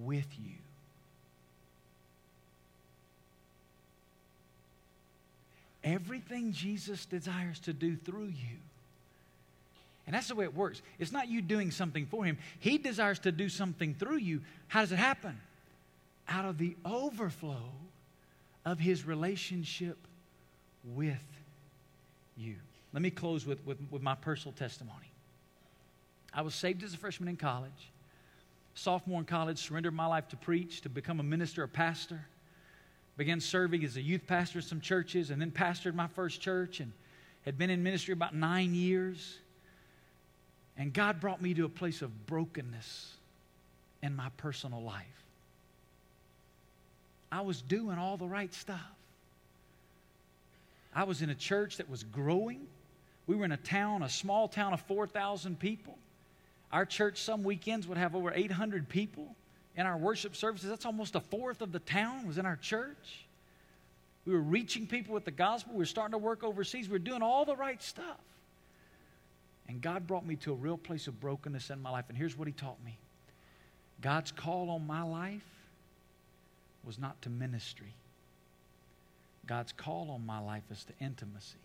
with 0.00 0.26
you. 0.38 0.54
Everything 5.84 6.52
Jesus 6.52 7.04
desires 7.04 7.58
to 7.60 7.72
do 7.72 7.96
through 7.96 8.26
you. 8.26 8.56
And 10.06 10.14
that's 10.14 10.28
the 10.28 10.34
way 10.36 10.44
it 10.44 10.54
works. 10.54 10.82
It's 10.98 11.12
not 11.12 11.28
you 11.28 11.42
doing 11.42 11.70
something 11.70 12.06
for 12.06 12.24
him, 12.24 12.38
he 12.60 12.78
desires 12.78 13.18
to 13.20 13.32
do 13.32 13.48
something 13.48 13.94
through 13.94 14.18
you. 14.18 14.40
How 14.68 14.80
does 14.80 14.92
it 14.92 14.98
happen? 14.98 15.40
Out 16.28 16.44
of 16.44 16.58
the 16.58 16.76
overflow 16.84 17.70
of 18.64 18.78
his 18.78 19.06
relationship 19.06 19.96
with 20.84 21.24
you. 22.36 22.56
Let 22.92 23.02
me 23.02 23.10
close 23.10 23.46
with, 23.46 23.64
with, 23.66 23.78
with 23.90 24.02
my 24.02 24.14
personal 24.14 24.52
testimony. 24.52 25.10
I 26.32 26.42
was 26.42 26.54
saved 26.54 26.82
as 26.82 26.94
a 26.94 26.96
freshman 26.96 27.28
in 27.28 27.36
college. 27.36 27.90
Sophomore 28.74 29.20
in 29.20 29.24
college, 29.24 29.58
surrendered 29.58 29.94
my 29.94 30.06
life 30.06 30.28
to 30.28 30.36
preach, 30.36 30.82
to 30.82 30.88
become 30.88 31.18
a 31.18 31.22
minister, 31.22 31.62
a 31.62 31.68
pastor. 31.68 32.26
Began 33.16 33.40
serving 33.40 33.84
as 33.84 33.96
a 33.96 34.02
youth 34.02 34.26
pastor 34.26 34.58
in 34.58 34.64
some 34.64 34.80
churches, 34.80 35.30
and 35.30 35.40
then 35.40 35.50
pastored 35.50 35.94
my 35.94 36.08
first 36.08 36.40
church 36.40 36.80
and 36.80 36.92
had 37.46 37.56
been 37.56 37.70
in 37.70 37.82
ministry 37.82 38.12
about 38.12 38.34
nine 38.34 38.74
years. 38.74 39.38
And 40.76 40.92
God 40.92 41.20
brought 41.20 41.40
me 41.40 41.54
to 41.54 41.64
a 41.64 41.70
place 41.70 42.02
of 42.02 42.26
brokenness 42.26 43.14
in 44.02 44.14
my 44.14 44.28
personal 44.36 44.82
life. 44.82 45.04
I 47.30 47.40
was 47.40 47.60
doing 47.62 47.98
all 47.98 48.16
the 48.16 48.26
right 48.26 48.52
stuff. 48.52 48.80
I 50.94 51.04
was 51.04 51.22
in 51.22 51.30
a 51.30 51.34
church 51.34 51.76
that 51.76 51.90
was 51.90 52.04
growing. 52.04 52.66
We 53.26 53.36
were 53.36 53.44
in 53.44 53.52
a 53.52 53.58
town, 53.58 54.02
a 54.02 54.08
small 54.08 54.48
town 54.48 54.72
of 54.72 54.80
4,000 54.82 55.58
people. 55.58 55.98
Our 56.72 56.86
church, 56.86 57.20
some 57.20 57.42
weekends, 57.42 57.86
would 57.86 57.98
have 57.98 58.14
over 58.14 58.32
800 58.32 58.88
people 58.88 59.34
in 59.76 59.86
our 59.86 59.96
worship 59.96 60.34
services. 60.34 60.70
That's 60.70 60.86
almost 60.86 61.14
a 61.14 61.20
fourth 61.20 61.60
of 61.60 61.72
the 61.72 61.78
town 61.80 62.26
was 62.26 62.38
in 62.38 62.46
our 62.46 62.56
church. 62.56 63.26
We 64.24 64.32
were 64.32 64.40
reaching 64.40 64.86
people 64.86 65.14
with 65.14 65.24
the 65.24 65.30
gospel. 65.30 65.74
We 65.74 65.80
were 65.80 65.86
starting 65.86 66.12
to 66.12 66.18
work 66.18 66.42
overseas. 66.42 66.88
We 66.88 66.92
were 66.92 66.98
doing 66.98 67.22
all 67.22 67.44
the 67.44 67.56
right 67.56 67.82
stuff. 67.82 68.18
And 69.68 69.80
God 69.80 70.06
brought 70.06 70.24
me 70.24 70.36
to 70.36 70.52
a 70.52 70.56
real 70.56 70.78
place 70.78 71.06
of 71.06 71.20
brokenness 71.20 71.70
in 71.70 71.82
my 71.82 71.90
life. 71.90 72.06
And 72.08 72.16
here's 72.16 72.36
what 72.36 72.48
He 72.48 72.52
taught 72.52 72.82
me 72.84 72.96
God's 74.00 74.32
call 74.32 74.70
on 74.70 74.86
my 74.86 75.02
life 75.02 75.44
was 76.86 76.98
not 76.98 77.20
to 77.22 77.30
ministry, 77.30 77.94
God's 79.46 79.72
call 79.72 80.10
on 80.10 80.24
my 80.24 80.38
life 80.38 80.62
is 80.70 80.84
to 80.84 80.92
intimacy. 81.00 81.58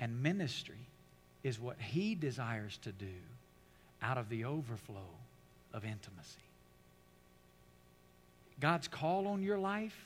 And 0.00 0.22
ministry 0.22 0.86
is 1.42 1.58
what 1.58 1.76
He 1.80 2.14
desires 2.14 2.78
to 2.82 2.92
do 2.92 3.06
out 4.02 4.18
of 4.18 4.28
the 4.28 4.44
overflow 4.44 5.08
of 5.72 5.84
intimacy. 5.84 6.38
God's 8.60 8.88
call 8.88 9.26
on 9.28 9.42
your 9.42 9.58
life 9.58 9.96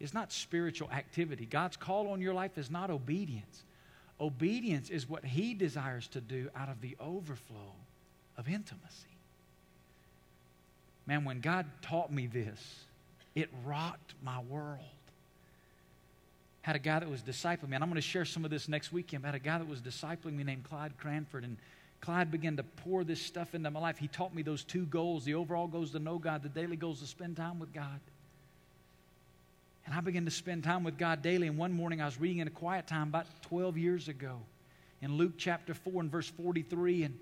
is 0.00 0.14
not 0.14 0.32
spiritual 0.32 0.90
activity. 0.90 1.46
God's 1.46 1.76
call 1.76 2.08
on 2.08 2.20
your 2.20 2.34
life 2.34 2.56
is 2.56 2.70
not 2.70 2.90
obedience. 2.90 3.64
Obedience 4.20 4.90
is 4.90 5.08
what 5.08 5.24
He 5.24 5.54
desires 5.54 6.08
to 6.08 6.20
do 6.20 6.48
out 6.56 6.68
of 6.68 6.80
the 6.80 6.96
overflow 7.00 7.72
of 8.36 8.48
intimacy. 8.48 9.06
Man, 11.06 11.24
when 11.24 11.40
God 11.40 11.66
taught 11.80 12.12
me 12.12 12.26
this, 12.26 12.84
it 13.38 13.50
rocked 13.64 14.14
my 14.22 14.40
world. 14.40 14.80
Had 16.62 16.76
a 16.76 16.80
guy 16.80 16.98
that 16.98 17.08
was 17.08 17.22
discipling 17.22 17.68
me, 17.68 17.76
and 17.76 17.84
I'm 17.84 17.88
going 17.88 17.94
to 17.94 18.00
share 18.00 18.24
some 18.24 18.44
of 18.44 18.50
this 18.50 18.68
next 18.68 18.92
weekend. 18.92 19.24
Had 19.24 19.34
a 19.34 19.38
guy 19.38 19.58
that 19.58 19.68
was 19.68 19.80
discipling 19.80 20.36
me 20.36 20.44
named 20.44 20.64
Clyde 20.64 20.98
Cranford, 20.98 21.44
and 21.44 21.56
Clyde 22.00 22.30
began 22.30 22.56
to 22.56 22.62
pour 22.62 23.04
this 23.04 23.22
stuff 23.22 23.54
into 23.54 23.70
my 23.70 23.80
life. 23.80 23.96
He 23.96 24.08
taught 24.08 24.34
me 24.34 24.42
those 24.42 24.64
two 24.64 24.86
goals 24.86 25.24
the 25.24 25.34
overall 25.34 25.68
goals 25.68 25.92
to 25.92 26.00
know 26.00 26.18
God, 26.18 26.42
the 26.42 26.48
daily 26.48 26.76
goals 26.76 27.00
to 27.00 27.06
spend 27.06 27.36
time 27.36 27.58
with 27.60 27.72
God. 27.72 28.00
And 29.86 29.94
I 29.94 30.00
began 30.00 30.24
to 30.24 30.30
spend 30.30 30.64
time 30.64 30.84
with 30.84 30.98
God 30.98 31.22
daily. 31.22 31.46
And 31.46 31.56
one 31.56 31.72
morning 31.72 32.02
I 32.02 32.04
was 32.04 32.20
reading 32.20 32.38
in 32.38 32.48
a 32.48 32.50
quiet 32.50 32.86
time 32.86 33.08
about 33.08 33.26
12 33.42 33.78
years 33.78 34.08
ago 34.08 34.38
in 35.00 35.16
Luke 35.16 35.32
chapter 35.38 35.72
4 35.72 36.02
and 36.02 36.10
verse 36.10 36.28
43. 36.28 37.04
And 37.04 37.18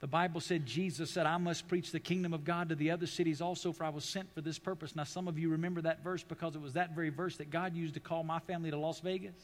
the 0.00 0.06
Bible 0.06 0.40
said, 0.40 0.64
Jesus 0.64 1.10
said, 1.10 1.26
I 1.26 1.36
must 1.36 1.68
preach 1.68 1.92
the 1.92 2.00
kingdom 2.00 2.32
of 2.32 2.42
God 2.42 2.70
to 2.70 2.74
the 2.74 2.90
other 2.90 3.06
cities 3.06 3.42
also, 3.42 3.70
for 3.70 3.84
I 3.84 3.90
was 3.90 4.04
sent 4.04 4.32
for 4.34 4.40
this 4.40 4.58
purpose. 4.58 4.96
Now, 4.96 5.04
some 5.04 5.28
of 5.28 5.38
you 5.38 5.50
remember 5.50 5.82
that 5.82 6.02
verse 6.02 6.22
because 6.22 6.56
it 6.56 6.62
was 6.62 6.72
that 6.72 6.94
very 6.94 7.10
verse 7.10 7.36
that 7.36 7.50
God 7.50 7.76
used 7.76 7.94
to 7.94 8.00
call 8.00 8.22
my 8.22 8.38
family 8.38 8.70
to 8.70 8.78
Las 8.78 9.00
Vegas. 9.00 9.34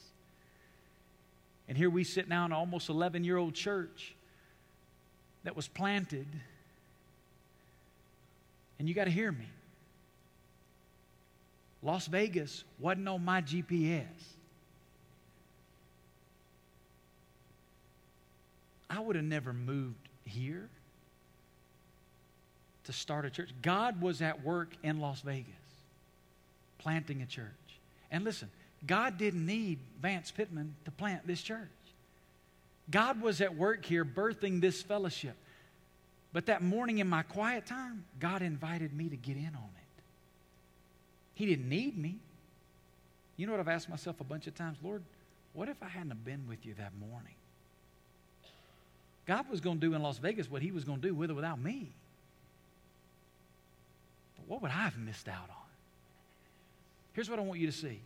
And 1.67 1.77
here 1.77 1.91
we 1.91 2.03
sit 2.03 2.27
now 2.27 2.45
in 2.45 2.51
an 2.51 2.57
almost 2.57 2.89
11 2.89 3.23
year 3.23 3.37
old 3.37 3.53
church 3.53 4.15
that 5.43 5.55
was 5.55 5.67
planted. 5.67 6.27
And 8.79 8.89
you 8.89 8.95
got 8.95 9.05
to 9.05 9.11
hear 9.11 9.31
me. 9.31 9.45
Las 11.83 12.07
Vegas 12.07 12.63
wasn't 12.79 13.07
on 13.07 13.23
my 13.23 13.43
GPS. 13.43 14.05
I 18.89 18.99
would 18.99 19.15
have 19.15 19.25
never 19.25 19.53
moved 19.53 20.06
here 20.27 20.69
to 22.85 22.93
start 22.93 23.25
a 23.25 23.29
church. 23.29 23.49
God 23.61 24.01
was 24.01 24.21
at 24.21 24.43
work 24.43 24.69
in 24.83 24.99
Las 24.99 25.21
Vegas, 25.21 25.53
planting 26.79 27.21
a 27.21 27.25
church. 27.25 27.45
And 28.11 28.23
listen, 28.23 28.49
God 28.85 29.17
didn't 29.17 29.45
need 29.45 29.79
Vance 30.01 30.31
Pitman 30.31 30.75
to 30.85 30.91
plant 30.91 31.27
this 31.27 31.41
church. 31.41 31.67
God 32.89 33.21
was 33.21 33.41
at 33.41 33.55
work 33.55 33.85
here 33.85 34.05
birthing 34.05 34.61
this 34.61 34.81
fellowship. 34.81 35.35
But 36.31 36.45
that 36.45 36.61
morning 36.61 36.99
in 36.99 37.07
my 37.07 37.23
quiet 37.23 37.65
time, 37.65 38.05
God 38.19 38.41
invited 38.41 38.93
me 38.93 39.09
to 39.09 39.15
get 39.15 39.37
in 39.37 39.47
on 39.47 39.69
it. 39.75 40.03
He 41.33 41.45
didn't 41.45 41.69
need 41.69 41.97
me. 41.97 42.17
You 43.35 43.45
know 43.45 43.53
what 43.53 43.59
I've 43.59 43.67
asked 43.67 43.89
myself 43.89 44.21
a 44.21 44.23
bunch 44.23 44.47
of 44.47 44.55
times? 44.55 44.77
Lord, 44.83 45.03
what 45.53 45.69
if 45.69 45.81
I 45.81 45.87
hadn't 45.87 46.09
have 46.09 46.23
been 46.23 46.45
with 46.47 46.65
you 46.65 46.73
that 46.75 46.91
morning? 46.99 47.33
God 49.27 49.49
was 49.49 49.59
going 49.59 49.79
to 49.79 49.87
do 49.87 49.93
in 49.93 50.01
Las 50.01 50.17
Vegas 50.19 50.49
what 50.49 50.61
he 50.61 50.71
was 50.71 50.85
going 50.85 51.01
to 51.01 51.07
do 51.07 51.13
with 51.13 51.29
or 51.29 51.33
without 51.33 51.59
me. 51.59 51.91
But 54.37 54.47
what 54.47 54.61
would 54.61 54.71
I 54.71 54.85
have 54.85 54.97
missed 54.97 55.27
out 55.27 55.49
on? 55.49 55.55
Here's 57.11 57.29
what 57.29 57.37
I 57.37 57.41
want 57.41 57.59
you 57.59 57.67
to 57.67 57.73
see. 57.73 57.99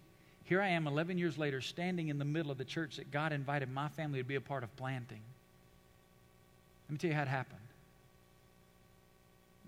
Here 0.45 0.61
I 0.61 0.69
am 0.69 0.87
11 0.87 1.17
years 1.17 1.37
later, 1.37 1.61
standing 1.61 2.09
in 2.09 2.17
the 2.17 2.25
middle 2.25 2.51
of 2.51 2.57
the 2.57 2.65
church 2.65 2.97
that 2.97 3.11
God 3.11 3.33
invited 3.33 3.71
my 3.71 3.87
family 3.89 4.19
to 4.19 4.25
be 4.25 4.35
a 4.35 4.41
part 4.41 4.63
of 4.63 4.75
planting. 4.75 5.21
Let 6.87 6.91
me 6.91 6.97
tell 6.97 7.09
you 7.09 7.15
how 7.15 7.21
it 7.21 7.27
happened. 7.27 7.59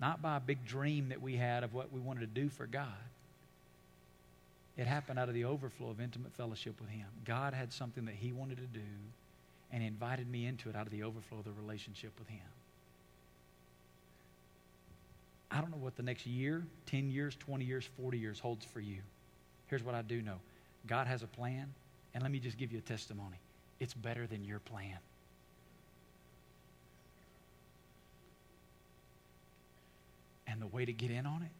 Not 0.00 0.20
by 0.20 0.36
a 0.36 0.40
big 0.40 0.66
dream 0.66 1.10
that 1.10 1.22
we 1.22 1.36
had 1.36 1.62
of 1.62 1.72
what 1.72 1.92
we 1.92 2.00
wanted 2.00 2.20
to 2.20 2.26
do 2.26 2.48
for 2.48 2.66
God. 2.66 2.88
It 4.76 4.88
happened 4.88 5.20
out 5.20 5.28
of 5.28 5.34
the 5.34 5.44
overflow 5.44 5.90
of 5.90 6.00
intimate 6.00 6.32
fellowship 6.32 6.80
with 6.80 6.90
Him. 6.90 7.06
God 7.24 7.54
had 7.54 7.72
something 7.72 8.06
that 8.06 8.16
He 8.16 8.32
wanted 8.32 8.56
to 8.56 8.66
do 8.66 8.80
and 9.74 9.82
invited 9.82 10.30
me 10.30 10.46
into 10.46 10.70
it 10.70 10.76
out 10.76 10.86
of 10.86 10.92
the 10.92 11.02
overflow 11.02 11.38
of 11.38 11.44
the 11.44 11.50
relationship 11.50 12.12
with 12.16 12.28
Him. 12.28 12.46
I 15.50 15.60
don't 15.60 15.72
know 15.72 15.78
what 15.78 15.96
the 15.96 16.02
next 16.04 16.26
year, 16.26 16.62
10 16.86 17.10
years, 17.10 17.34
20 17.34 17.64
years, 17.64 17.88
40 18.00 18.16
years 18.16 18.38
holds 18.38 18.64
for 18.64 18.78
you. 18.78 18.98
Here's 19.66 19.82
what 19.82 19.96
I 19.96 20.02
do 20.02 20.22
know 20.22 20.36
God 20.86 21.08
has 21.08 21.24
a 21.24 21.26
plan, 21.26 21.74
and 22.14 22.22
let 22.22 22.30
me 22.30 22.38
just 22.38 22.56
give 22.56 22.70
you 22.70 22.78
a 22.78 22.82
testimony. 22.82 23.40
It's 23.80 23.94
better 23.94 24.28
than 24.28 24.44
your 24.44 24.60
plan. 24.60 24.96
And 30.46 30.62
the 30.62 30.68
way 30.68 30.84
to 30.84 30.92
get 30.92 31.10
in 31.10 31.26
on 31.26 31.42
it 31.42 31.50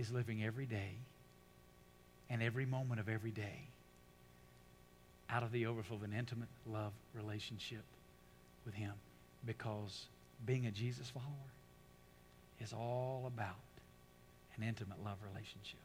is 0.00 0.10
living 0.10 0.42
every 0.42 0.64
day 0.64 0.92
and 2.30 2.42
every 2.42 2.64
moment 2.64 2.98
of 2.98 3.10
every 3.10 3.30
day 3.30 3.68
out 5.34 5.42
of 5.42 5.50
the 5.50 5.66
overflow 5.66 5.96
of 5.96 6.02
an 6.04 6.12
intimate 6.16 6.48
love 6.64 6.92
relationship 7.12 7.84
with 8.64 8.74
Him. 8.74 8.92
Because 9.44 10.06
being 10.46 10.66
a 10.66 10.70
Jesus 10.70 11.10
follower 11.10 11.52
is 12.60 12.72
all 12.72 13.24
about 13.26 13.56
an 14.56 14.62
intimate 14.62 15.02
love 15.04 15.18
relationship. 15.28 15.80